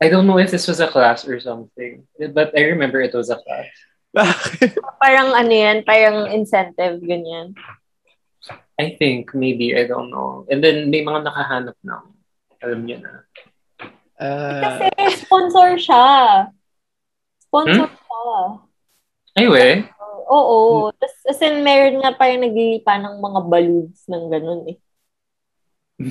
I 0.01 0.09
don't 0.09 0.27
know 0.27 0.39
if 0.39 0.51
this 0.51 0.65
was 0.65 0.81
a 0.81 0.89
class 0.89 1.29
or 1.29 1.39
something, 1.41 2.09
but 2.33 2.57
I 2.57 2.73
remember 2.73 3.03
it 3.03 3.13
was 3.13 3.29
a 3.29 3.37
class. 3.37 3.69
Bakit? 4.11 4.75
Parang 5.03 5.31
ano 5.33 5.49
yan, 5.49 5.81
parang 5.81 6.29
incentive, 6.29 6.99
ganyan. 7.01 7.55
I 8.77 8.97
think, 8.97 9.33
maybe, 9.33 9.73
I 9.73 9.85
don't 9.85 10.09
know. 10.09 10.49
And 10.49 10.59
then 10.59 10.89
may 10.89 11.01
mga 11.01 11.25
nakahanap 11.25 11.77
ng, 11.79 12.05
alam 12.59 12.81
niyo 12.83 12.97
na. 12.99 13.13
Ah, 14.17 14.61
Kasi 14.61 14.87
sponsor 15.21 15.77
siya. 15.77 16.07
Sponsor 17.45 17.87
Hmm? 17.87 17.97
siya. 17.97 18.21
Anyway, 19.37 19.71
Oo. 20.31 20.95
Tas, 20.95 21.13
as 21.27 21.41
in, 21.41 21.61
meron 21.61 22.01
nga 22.01 22.15
parang 22.15 22.41
naglilipa 22.41 22.97
ng 22.97 23.19
mga 23.19 23.41
balloons 23.47 23.99
ng 24.07 24.25
ganun 24.29 24.63
eh. 24.69 24.77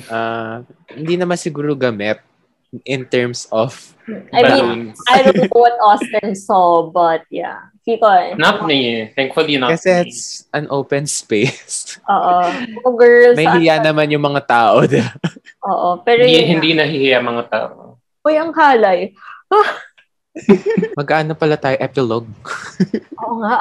ah, 0.07 0.61
hindi 0.91 1.17
naman 1.17 1.35
siguro 1.35 1.73
gamit 1.73 2.21
in 2.85 3.05
terms 3.09 3.47
of 3.51 3.73
I 4.33 4.41
mean, 4.41 4.43
balloons. 4.43 4.97
I 5.09 5.21
don't 5.23 5.37
know 5.41 5.49
what 5.53 5.77
Austin 5.81 6.35
saw, 6.35 6.89
but 6.89 7.25
yeah. 7.29 7.69
Feel 7.85 7.97
ko 7.97 8.09
eh. 8.13 8.33
not 8.37 8.65
me. 8.65 9.09
Thankfully, 9.17 9.57
not 9.57 9.73
kasi 9.73 9.89
me. 9.89 10.01
it's 10.05 10.45
an 10.53 10.67
open 10.69 11.09
space. 11.09 11.97
Oo. 12.11 12.35
Mga 12.85 12.91
girls. 12.97 13.37
May 13.37 13.49
hiya 13.59 13.81
naman 13.81 14.13
yung 14.13 14.25
mga 14.25 14.45
tao. 14.45 14.85
di 14.85 15.01
ba? 15.01 15.13
Oo. 15.65 16.01
Pero 16.05 16.25
Hindi, 16.25 16.37
yun 16.37 16.47
hindi 16.57 16.69
nahihiya 16.77 17.19
mga 17.21 17.43
tao. 17.49 17.97
Uy, 18.25 18.35
ang 18.37 18.53
halay. 18.53 19.15
Mag-ano 20.99 21.33
pala 21.33 21.57
tayo, 21.57 21.75
epilogue. 21.81 22.29
Oo 23.17 23.41
nga. 23.41 23.59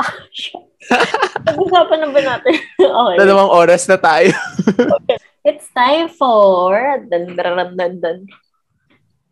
Pag-usapan 1.49 1.99
na 2.05 2.09
ba 2.13 2.21
natin? 2.21 2.55
okay. 2.79 3.17
Dalawang 3.17 3.51
oras 3.51 3.89
na 3.89 3.97
tayo. 3.97 4.31
It's 5.49 5.67
time 5.73 6.13
for... 6.13 6.77
Dan, 7.09 7.33
dan, 7.35 7.73
dan, 7.75 7.93
dan. 8.05 8.19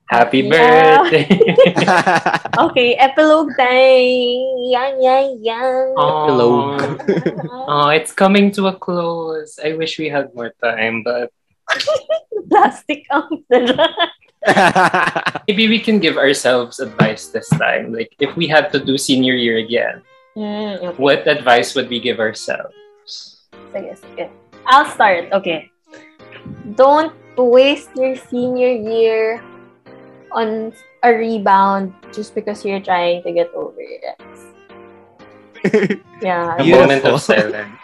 Happy 0.07 0.47
Yeah. 0.47 1.03
birthday! 1.03 1.27
Okay, 2.67 2.95
epilogue 2.97 3.53
time. 3.59 4.41
Yan, 4.71 5.03
yan, 5.03 5.27
yan. 5.43 5.93
Epilogue. 5.99 7.03
oh, 7.69 7.91
it's 7.91 8.15
coming 8.15 8.51
to 8.55 8.71
a 8.71 8.75
close. 8.75 9.59
I 9.59 9.75
wish 9.75 9.99
we 9.99 10.09
had 10.09 10.33
more 10.33 10.55
time, 10.63 11.03
but 11.03 11.35
Plastic 12.49 13.03
ang 13.11 13.43
maybe 15.51 15.67
we 15.67 15.83
can 15.83 15.99
give 15.99 16.17
ourselves 16.17 16.79
advice 16.79 17.35
this 17.35 17.51
time. 17.59 17.91
Like, 17.93 18.15
if 18.23 18.37
we 18.39 18.47
had 18.47 18.71
to 18.73 18.79
do 18.79 18.95
senior 18.97 19.35
year 19.35 19.59
again, 19.59 20.03
mm, 20.39 20.79
okay. 20.79 20.97
what 21.03 21.27
advice 21.27 21.75
would 21.75 21.91
we 21.91 21.99
give 21.99 22.23
ourselves? 22.23 23.43
Sige, 23.75 23.99
sige. 23.99 24.31
I'll 24.71 24.87
start. 24.87 25.35
Okay. 25.35 25.71
Don't 26.79 27.11
waste 27.35 27.91
your 27.99 28.15
senior 28.15 28.71
year 28.71 29.43
on 30.37 30.73
a 31.03 31.11
rebound 31.11 31.97
just 32.13 32.37
because 32.37 32.65
you're 32.65 32.85
trying 32.85 33.25
to 33.25 33.33
get 33.33 33.49
over 33.57 33.81
it. 33.81 34.05
ex. 34.05 34.21
Yeah. 36.23 36.57
A 36.61 36.65
moment 36.65 37.05
of 37.05 37.21
silence. 37.21 37.81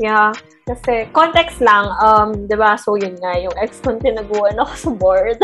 Yeah. 0.00 0.32
Kasi, 0.64 1.12
context 1.12 1.60
lang, 1.60 1.92
um, 2.00 2.48
di 2.48 2.56
ba, 2.56 2.80
so 2.80 2.96
yun 2.96 3.20
nga, 3.20 3.36
yung 3.36 3.52
ex 3.60 3.84
ko 3.84 4.00
tinaguan 4.00 4.56
ako 4.56 4.72
sa 4.72 4.90
board. 4.96 5.38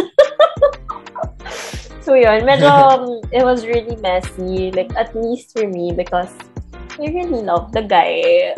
so 2.05 2.17
yun, 2.17 2.41
medyo, 2.49 2.73
um, 2.89 3.21
it 3.29 3.45
was 3.45 3.69
really 3.69 4.01
messy, 4.01 4.73
like, 4.73 4.89
at 4.97 5.13
least 5.13 5.53
for 5.53 5.69
me, 5.69 5.93
because 5.93 6.33
I 6.97 7.13
really 7.13 7.45
love 7.45 7.69
the 7.77 7.85
guy. 7.85 8.57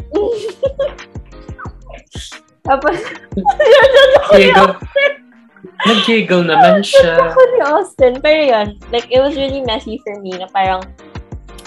Tapos, 2.62 2.98
Giggle. 4.30 4.78
Nag-giggle 5.86 6.46
naman 6.46 6.82
siya. 6.84 7.18
ako 7.18 7.40
ni 7.40 7.60
Austin. 7.66 8.12
Pero 8.22 8.40
yun, 8.42 8.68
like, 8.94 9.06
it 9.10 9.18
was 9.18 9.34
really 9.34 9.62
messy 9.66 9.98
for 10.06 10.18
me 10.22 10.30
na 10.36 10.46
parang, 10.50 10.82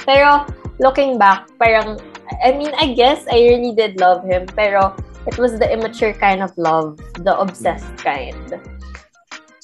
pero, 0.08 0.47
looking 0.80 1.17
back, 1.19 1.47
parang, 1.60 1.99
I 2.43 2.51
mean, 2.56 2.71
I 2.80 2.93
guess 2.95 3.28
I 3.28 3.43
really 3.43 3.75
did 3.75 3.99
love 3.99 4.23
him, 4.23 4.47
pero 4.56 4.95
it 5.28 5.38
was 5.38 5.58
the 5.58 5.67
immature 5.67 6.13
kind 6.13 6.41
of 6.41 6.54
love, 6.58 6.97
the 7.21 7.34
obsessed 7.38 7.97
kind. 7.97 8.60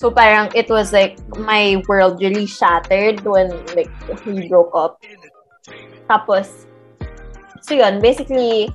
So 0.02 0.10
parang 0.10 0.50
it 0.58 0.66
was 0.66 0.90
like 0.90 1.22
my 1.38 1.78
world 1.86 2.18
really 2.18 2.50
shattered 2.50 3.22
when 3.22 3.54
like 3.78 3.94
we 4.26 4.50
broke 4.50 4.74
up. 4.74 4.98
Tapos, 6.10 6.66
so 7.62 7.78
yun, 7.78 8.02
basically, 8.02 8.74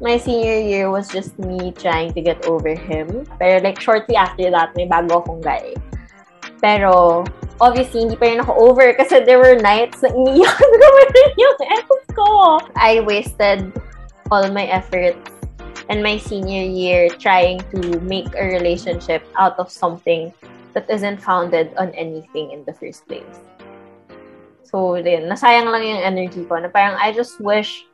my 0.00 0.18
senior 0.18 0.58
year 0.60 0.90
was 0.90 1.08
just 1.08 1.38
me 1.38 1.72
trying 1.72 2.12
to 2.12 2.20
get 2.20 2.44
over 2.46 2.74
him. 2.74 3.26
Pero 3.38 3.62
like 3.64 3.80
shortly 3.80 4.16
after 4.16 4.50
that, 4.50 4.76
may 4.76 4.86
bago 4.86 5.24
akong 5.24 5.40
guy. 5.40 5.74
Pero 6.60 7.24
obviously, 7.60 8.04
hindi 8.04 8.16
pa 8.16 8.26
rin 8.28 8.40
ako 8.40 8.52
over 8.72 8.92
kasi 8.94 9.24
there 9.24 9.40
were 9.40 9.56
nights 9.56 10.02
na 10.04 10.12
iniyak 10.12 10.56
ko 10.56 10.88
rin 11.14 11.30
yung 11.40 11.58
ex 11.72 11.84
ko. 12.12 12.60
I 12.76 13.00
wasted 13.04 13.72
all 14.30 14.48
my 14.52 14.66
efforts 14.68 15.20
and 15.88 16.02
my 16.02 16.18
senior 16.18 16.64
year 16.64 17.08
trying 17.08 17.62
to 17.70 18.00
make 18.02 18.28
a 18.34 18.44
relationship 18.44 19.22
out 19.38 19.54
of 19.58 19.70
something 19.70 20.32
that 20.74 20.88
isn't 20.90 21.22
founded 21.22 21.72
on 21.78 21.94
anything 21.96 22.52
in 22.52 22.64
the 22.68 22.74
first 22.74 23.06
place. 23.08 23.40
So, 24.66 24.98
din, 25.00 25.30
nasayang 25.30 25.70
lang 25.70 25.86
yung 25.86 26.02
energy 26.02 26.44
ko. 26.44 26.58
Na 26.58 26.68
parang, 26.68 26.98
I 26.98 27.14
just 27.14 27.40
wish 27.40 27.86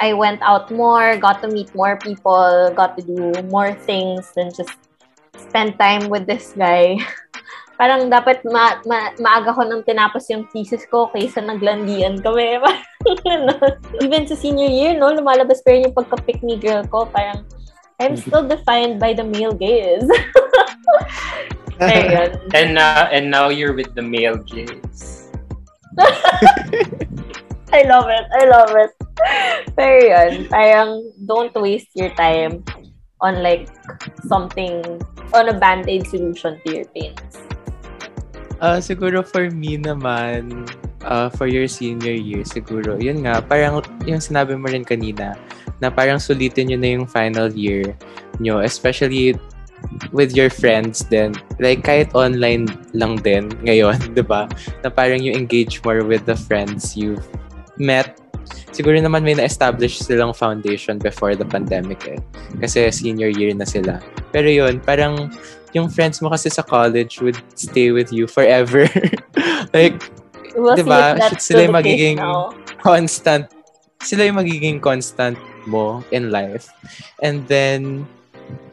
I 0.00 0.12
went 0.12 0.42
out 0.42 0.70
more, 0.70 1.16
got 1.16 1.42
to 1.42 1.48
meet 1.48 1.74
more 1.74 1.96
people, 1.98 2.72
got 2.74 2.98
to 2.98 3.02
do 3.02 3.32
more 3.48 3.74
things 3.74 4.32
than 4.34 4.50
just 4.52 4.74
spend 5.38 5.78
time 5.78 6.08
with 6.08 6.26
this 6.26 6.54
guy. 6.56 6.98
parang 7.78 8.06
dapat 8.06 8.42
ma, 8.46 8.78
ma, 8.86 9.10
maaga 9.18 9.50
ko 9.54 9.66
nang 9.66 9.82
tinapos 9.82 10.30
yung 10.30 10.46
thesis 10.50 10.86
ko 10.86 11.10
kaysa 11.10 11.42
naglandian 11.42 12.22
kami. 12.22 12.58
Even 14.04 14.26
sa 14.26 14.38
senior 14.38 14.70
year, 14.70 14.94
no, 14.94 15.10
lumalabas 15.10 15.60
pa 15.62 15.74
rin 15.74 15.90
yung 15.90 15.96
pagka-pick 15.96 16.42
me 16.42 16.56
girl 16.56 16.86
ko. 16.86 17.06
Parang, 17.10 17.42
I'm 17.98 18.16
still 18.16 18.46
defined 18.46 18.98
by 18.98 19.14
the 19.14 19.26
male 19.26 19.54
gaze. 19.54 20.06
And 22.54 22.74
now, 22.78 23.10
and 23.10 23.30
now 23.30 23.50
you're 23.50 23.74
with 23.74 23.94
the 23.98 24.02
male 24.02 24.38
gaze. 24.38 25.26
I 27.74 27.82
love 27.82 28.06
it. 28.06 28.26
I 28.30 28.46
love 28.46 28.70
it. 28.78 28.94
Pero 29.74 29.96
yun, 30.00 30.46
parang 30.50 31.02
don't 31.26 31.54
waste 31.58 31.90
your 31.94 32.10
time 32.14 32.62
on 33.22 33.42
like 33.42 33.70
something, 34.26 34.82
on 35.32 35.48
a 35.48 35.56
band-aid 35.56 36.06
solution 36.06 36.60
to 36.62 36.66
your 36.70 36.86
pains. 36.92 37.20
Ah, 38.62 38.78
siguro 38.78 39.26
for 39.26 39.50
me 39.50 39.76
naman, 39.76 40.68
uh, 41.04 41.28
for 41.28 41.46
your 41.46 41.66
senior 41.66 42.14
year, 42.14 42.46
siguro, 42.46 42.96
yun 42.96 43.26
nga, 43.26 43.42
parang 43.42 43.82
yung 44.06 44.22
sinabi 44.22 44.54
mo 44.56 44.70
rin 44.70 44.86
kanina, 44.86 45.34
na 45.82 45.90
parang 45.90 46.22
sulitin 46.22 46.70
nyo 46.70 46.78
na 46.78 46.90
yung 46.96 47.06
final 47.08 47.50
year 47.52 47.92
nyo, 48.40 48.62
especially 48.62 49.34
with 50.16 50.32
your 50.32 50.48
friends 50.48 51.04
then 51.12 51.36
like 51.60 51.84
kahit 51.84 52.08
online 52.16 52.64
lang 52.96 53.20
din 53.20 53.52
ngayon 53.68 54.00
'di 54.16 54.24
ba? 54.24 54.48
Na 54.80 54.88
parang 54.88 55.20
you 55.20 55.36
engage 55.36 55.84
more 55.84 56.00
with 56.00 56.24
the 56.24 56.36
friends 56.36 56.96
you've 56.96 57.24
met 57.76 58.16
siguro 58.72 58.96
naman 58.98 59.22
may 59.22 59.34
na-establish 59.36 60.00
silang 60.02 60.32
foundation 60.34 60.98
before 61.00 61.34
the 61.34 61.46
pandemic 61.46 62.00
eh 62.06 62.18
kasi 62.60 62.88
senior 62.92 63.30
year 63.30 63.52
na 63.54 63.66
sila 63.66 63.98
pero 64.30 64.46
yun 64.46 64.78
parang 64.82 65.30
yung 65.74 65.90
friends 65.90 66.22
mo 66.22 66.30
kasi 66.30 66.50
sa 66.50 66.62
college 66.62 67.18
would 67.18 67.38
stay 67.58 67.90
with 67.90 68.14
you 68.14 68.26
forever 68.30 68.86
like 69.76 69.98
We'll 70.54 70.78
Diba? 70.78 71.18
Sila 71.34 71.66
yung 71.66 71.74
magiging- 71.74 72.22
constant 72.78 73.50
sila 74.04 74.28
yung 74.28 74.38
magiging 74.38 74.78
constant 74.78 75.40
mo 75.64 76.04
in 76.12 76.28
life. 76.28 76.68
And 77.24 77.48
then, 77.48 78.04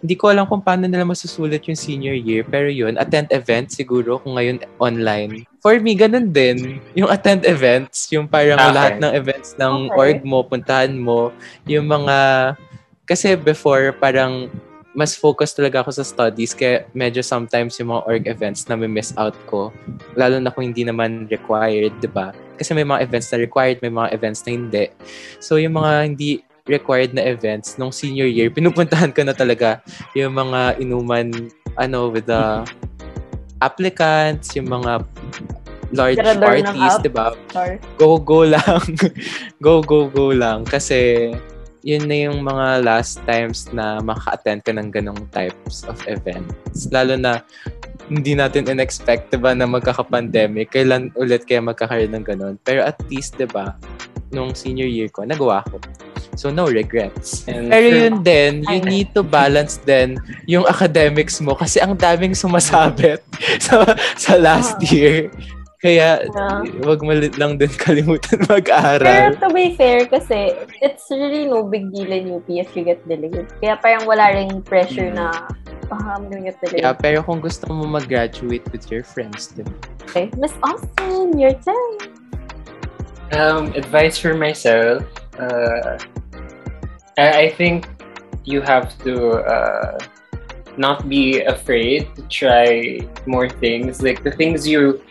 hindi 0.03 0.19
ko 0.19 0.35
alam 0.35 0.45
kung 0.45 0.59
paano 0.59 0.85
nila 0.85 1.07
masusulit 1.07 1.63
yung 1.71 1.79
senior 1.79 2.13
year. 2.13 2.43
Pero 2.43 2.67
yun, 2.67 2.99
attend 2.99 3.31
event 3.31 3.71
siguro 3.71 4.19
kung 4.19 4.35
ngayon 4.35 4.59
online. 4.77 5.47
For 5.61 5.77
me, 5.77 5.93
ganun 5.93 6.33
din. 6.33 6.81
Yung 6.97 7.05
attend 7.05 7.45
events, 7.45 8.09
yung 8.09 8.25
parang 8.25 8.57
Okay. 8.57 8.73
lahat 8.73 8.93
ng 8.97 9.13
events 9.13 9.53
ng 9.61 9.93
Okay. 9.93 9.97
org 9.97 10.19
mo, 10.25 10.41
puntahan 10.41 10.97
mo. 10.97 11.29
Yung 11.69 11.85
mga, 11.85 12.17
kasi 13.05 13.37
before, 13.37 13.93
parang 13.93 14.49
mas 14.91 15.15
focus 15.15 15.55
talaga 15.55 15.79
ako 15.79 15.95
sa 15.95 16.03
studies 16.03 16.51
kaya 16.51 16.83
medyo 16.91 17.23
sometimes 17.23 17.79
yung 17.79 17.95
mga 17.95 18.03
org 18.03 18.23
events 18.27 18.67
na 18.67 18.75
may 18.75 18.91
miss 18.91 19.15
out 19.15 19.31
ko 19.47 19.71
lalo 20.19 20.35
na 20.43 20.51
kung 20.51 20.67
hindi 20.67 20.83
naman 20.83 21.31
required, 21.31 21.95
'di 22.03 22.11
ba? 22.11 22.35
Kasi 22.59 22.75
may 22.75 22.83
mga 22.83 23.07
events 23.07 23.31
na 23.31 23.39
required, 23.39 23.79
may 23.79 23.93
mga 23.93 24.11
events 24.11 24.43
na 24.43 24.51
hindi. 24.51 24.85
So 25.39 25.55
yung 25.55 25.79
mga 25.79 25.91
hindi 26.11 26.43
required 26.67 27.15
na 27.15 27.23
events 27.23 27.79
nung 27.79 27.95
senior 27.95 28.27
year, 28.27 28.51
pinupuntahan 28.57 29.15
ko 29.15 29.23
na 29.23 29.31
talaga 29.31 29.79
yung 30.11 30.35
mga 30.35 30.83
inuman 30.83 31.47
ano 31.79 32.11
with 32.11 32.27
the 32.27 32.67
applicants, 33.61 34.57
yung 34.57 34.67
mga 34.67 35.05
large 35.95 36.19
ng 36.19 36.39
parties. 36.39 36.95
'di 37.03 37.11
ba? 37.11 37.35
Go 37.99 38.17
go 38.17 38.47
lang. 38.47 38.81
go 39.65 39.79
go 39.83 40.07
go 40.09 40.31
lang 40.33 40.65
kasi 40.65 41.31
yun 41.81 42.05
na 42.05 42.29
yung 42.29 42.45
mga 42.45 42.85
last 42.85 43.17
times 43.25 43.65
na 43.73 43.97
maka-attend 44.01 44.61
ka 44.61 44.69
ng 44.69 44.93
ganong 44.93 45.25
types 45.33 45.81
of 45.89 45.97
events. 46.05 46.85
Lalo 46.93 47.17
na 47.17 47.41
hindi 48.11 48.37
natin 48.37 48.69
in-expect, 48.69 49.33
diba, 49.33 49.57
na 49.57 49.65
magkaka-pandemic. 49.65 50.69
Kailan 50.69 51.09
ulit 51.17 51.47
kaya 51.47 51.63
magkakaroon 51.63 52.13
ng 52.13 52.25
ganon. 52.27 52.55
Pero 52.61 52.85
at 52.85 52.99
least, 53.09 53.39
diba, 53.39 53.73
nung 54.29 54.53
senior 54.53 54.85
year 54.85 55.09
ko, 55.09 55.25
nagawa 55.25 55.65
ko. 55.71 55.81
So, 56.35 56.47
no 56.49 56.65
regrets. 56.65 57.43
And 57.45 57.67
Pero 57.67 57.87
for- 57.91 57.99
yun 58.07 58.15
din, 58.23 58.53
you 58.63 58.79
need 58.81 59.11
to 59.13 59.21
balance 59.21 59.77
din 59.77 60.15
yung 60.47 60.63
academics 60.63 61.39
mo 61.39 61.53
kasi 61.53 61.79
ang 61.79 61.95
daming 61.95 62.31
sumasabit 62.33 63.19
sa, 63.65 63.83
sa 64.15 64.39
last 64.39 64.79
Ah. 64.79 64.87
year. 64.89 65.27
Kaya, 65.81 66.21
Yeah. 66.21 66.61
wag 66.85 67.01
mo 67.01 67.09
lang 67.17 67.57
din 67.57 67.73
kalimutan 67.81 68.37
Pero 68.45 68.53
mag-aral. 68.53 69.33
to 69.41 69.49
be 69.49 69.73
fair, 69.73 70.05
kasi 70.05 70.53
it's 70.77 71.09
really 71.09 71.49
no 71.49 71.65
big 71.65 71.89
deal 71.89 72.05
in 72.05 72.29
UP 72.29 72.45
if 72.53 72.69
you 72.77 72.85
get 72.85 73.01
delayed. 73.09 73.49
Kaya 73.57 73.81
parang 73.81 74.05
wala 74.05 74.29
ring 74.29 74.61
pressure 74.61 75.09
Mm. 75.09 75.17
na, 75.17 75.33
ah, 75.89 76.15
I'm 76.15 76.29
gonna 76.29 76.53
get 76.53 76.61
delayed. 76.61 76.85
Yeah, 76.85 76.93
pero 76.93 77.25
kung 77.25 77.41
gusto 77.41 77.65
mo 77.73 77.89
mag-graduate 77.89 78.61
with 78.69 78.93
your 78.93 79.01
friends, 79.01 79.57
diba? 79.57 79.73
Okay. 80.05 80.29
Miss 80.37 80.53
Austin, 80.61 81.33
your 81.35 81.57
turn. 81.65 82.13
Um, 83.33 83.73
advice 83.73 84.21
for 84.21 84.37
myself. 84.37 85.01
Uh, 85.39 85.97
I, 87.17 87.49
think 87.49 87.87
you 88.45 88.61
have 88.61 88.97
to 89.03 89.43
uh, 89.43 89.99
not 90.77 91.07
be 91.07 91.41
afraid 91.41 92.13
to 92.15 92.21
try 92.23 92.99
more 93.25 93.49
things. 93.49 94.01
Like 94.01 94.23
the 94.23 94.31
things 94.31 94.67
you, 94.67 95.01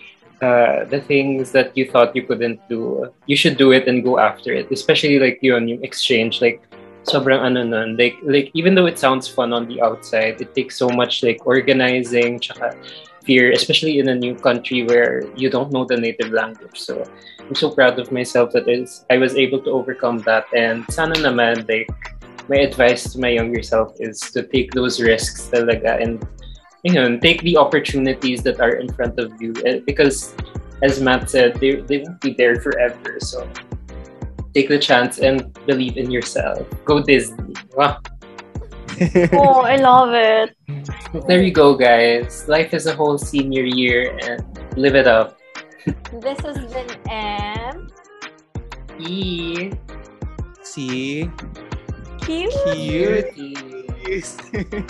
uh, 0.42 0.84
the 0.84 1.00
things 1.00 1.52
that 1.52 1.76
you 1.76 1.90
thought 1.90 2.14
you 2.14 2.22
couldn't 2.22 2.60
do, 2.68 3.12
you 3.26 3.36
should 3.36 3.56
do 3.56 3.72
it 3.72 3.88
and 3.88 4.04
go 4.04 4.18
after 4.18 4.52
it. 4.52 4.70
Especially 4.70 5.18
like 5.18 5.38
yun, 5.42 5.68
yung 5.68 5.82
exchange, 5.84 6.40
like 6.40 6.62
sobrang 7.04 7.40
ano 7.40 7.64
nun. 7.64 7.96
Like, 7.96 8.16
like 8.22 8.50
even 8.54 8.74
though 8.74 8.86
it 8.86 8.98
sounds 8.98 9.28
fun 9.28 9.52
on 9.52 9.68
the 9.68 9.80
outside, 9.80 10.40
it 10.40 10.54
takes 10.54 10.76
so 10.76 10.88
much 10.88 11.22
like 11.22 11.46
organizing, 11.46 12.40
fear, 13.24 13.52
especially 13.52 13.98
in 13.98 14.08
a 14.08 14.14
new 14.14 14.34
country 14.34 14.82
where 14.84 15.24
you 15.36 15.50
don't 15.50 15.72
know 15.72 15.84
the 15.84 15.96
native 15.96 16.32
language. 16.32 16.78
So 16.78 17.04
I'm 17.50 17.56
so 17.58 17.68
proud 17.74 17.98
of 17.98 18.12
myself 18.14 18.52
that 18.54 18.68
is 18.70 19.04
I 19.10 19.18
was 19.18 19.34
able 19.34 19.58
to 19.66 19.70
overcome 19.74 20.22
that. 20.22 20.46
And 20.54 20.86
sana 20.86 21.18
naman, 21.18 21.66
like, 21.66 21.90
my 22.46 22.62
advice 22.62 23.10
to 23.12 23.18
my 23.18 23.34
younger 23.34 23.60
self 23.60 23.98
is 23.98 24.22
to 24.38 24.46
take 24.46 24.70
those 24.70 25.02
risks 25.02 25.50
talaga 25.50 25.98
and 25.98 26.22
you 26.82 26.94
know, 26.94 27.18
take 27.18 27.42
the 27.42 27.56
opportunities 27.56 28.42
that 28.42 28.60
are 28.60 28.78
in 28.78 28.88
front 28.92 29.18
of 29.18 29.34
you. 29.42 29.52
Eh, 29.66 29.80
Because 29.84 30.32
as 30.82 31.00
Matt 31.02 31.28
said, 31.28 31.58
they, 31.60 31.82
they 31.82 31.98
won't 31.98 32.20
be 32.20 32.32
there 32.32 32.62
forever. 32.62 33.18
So 33.20 33.48
take 34.54 34.68
the 34.68 34.78
chance 34.78 35.18
and 35.18 35.52
believe 35.66 35.96
in 35.96 36.10
yourself. 36.10 36.64
Go 36.84 37.02
Disney. 37.02 37.54
Wow. 37.74 37.98
Oh, 39.32 39.64
I 39.64 39.76
love 39.76 40.12
it. 40.12 40.54
There 41.26 41.42
you 41.42 41.52
go, 41.52 41.74
guys. 41.74 42.46
Life 42.48 42.74
is 42.74 42.84
a 42.86 42.94
whole 42.94 43.16
senior 43.16 43.64
year 43.64 44.16
and 44.20 44.44
live 44.76 44.94
it 44.94 45.06
up. 45.06 45.39
This 45.86 46.40
has 46.40 46.58
been 46.72 46.90
M. 47.08 47.88
E. 48.98 49.72
See? 50.62 51.30
Cute. 52.20 52.52
Cute. 52.74 53.34
Cutie. 53.34 54.84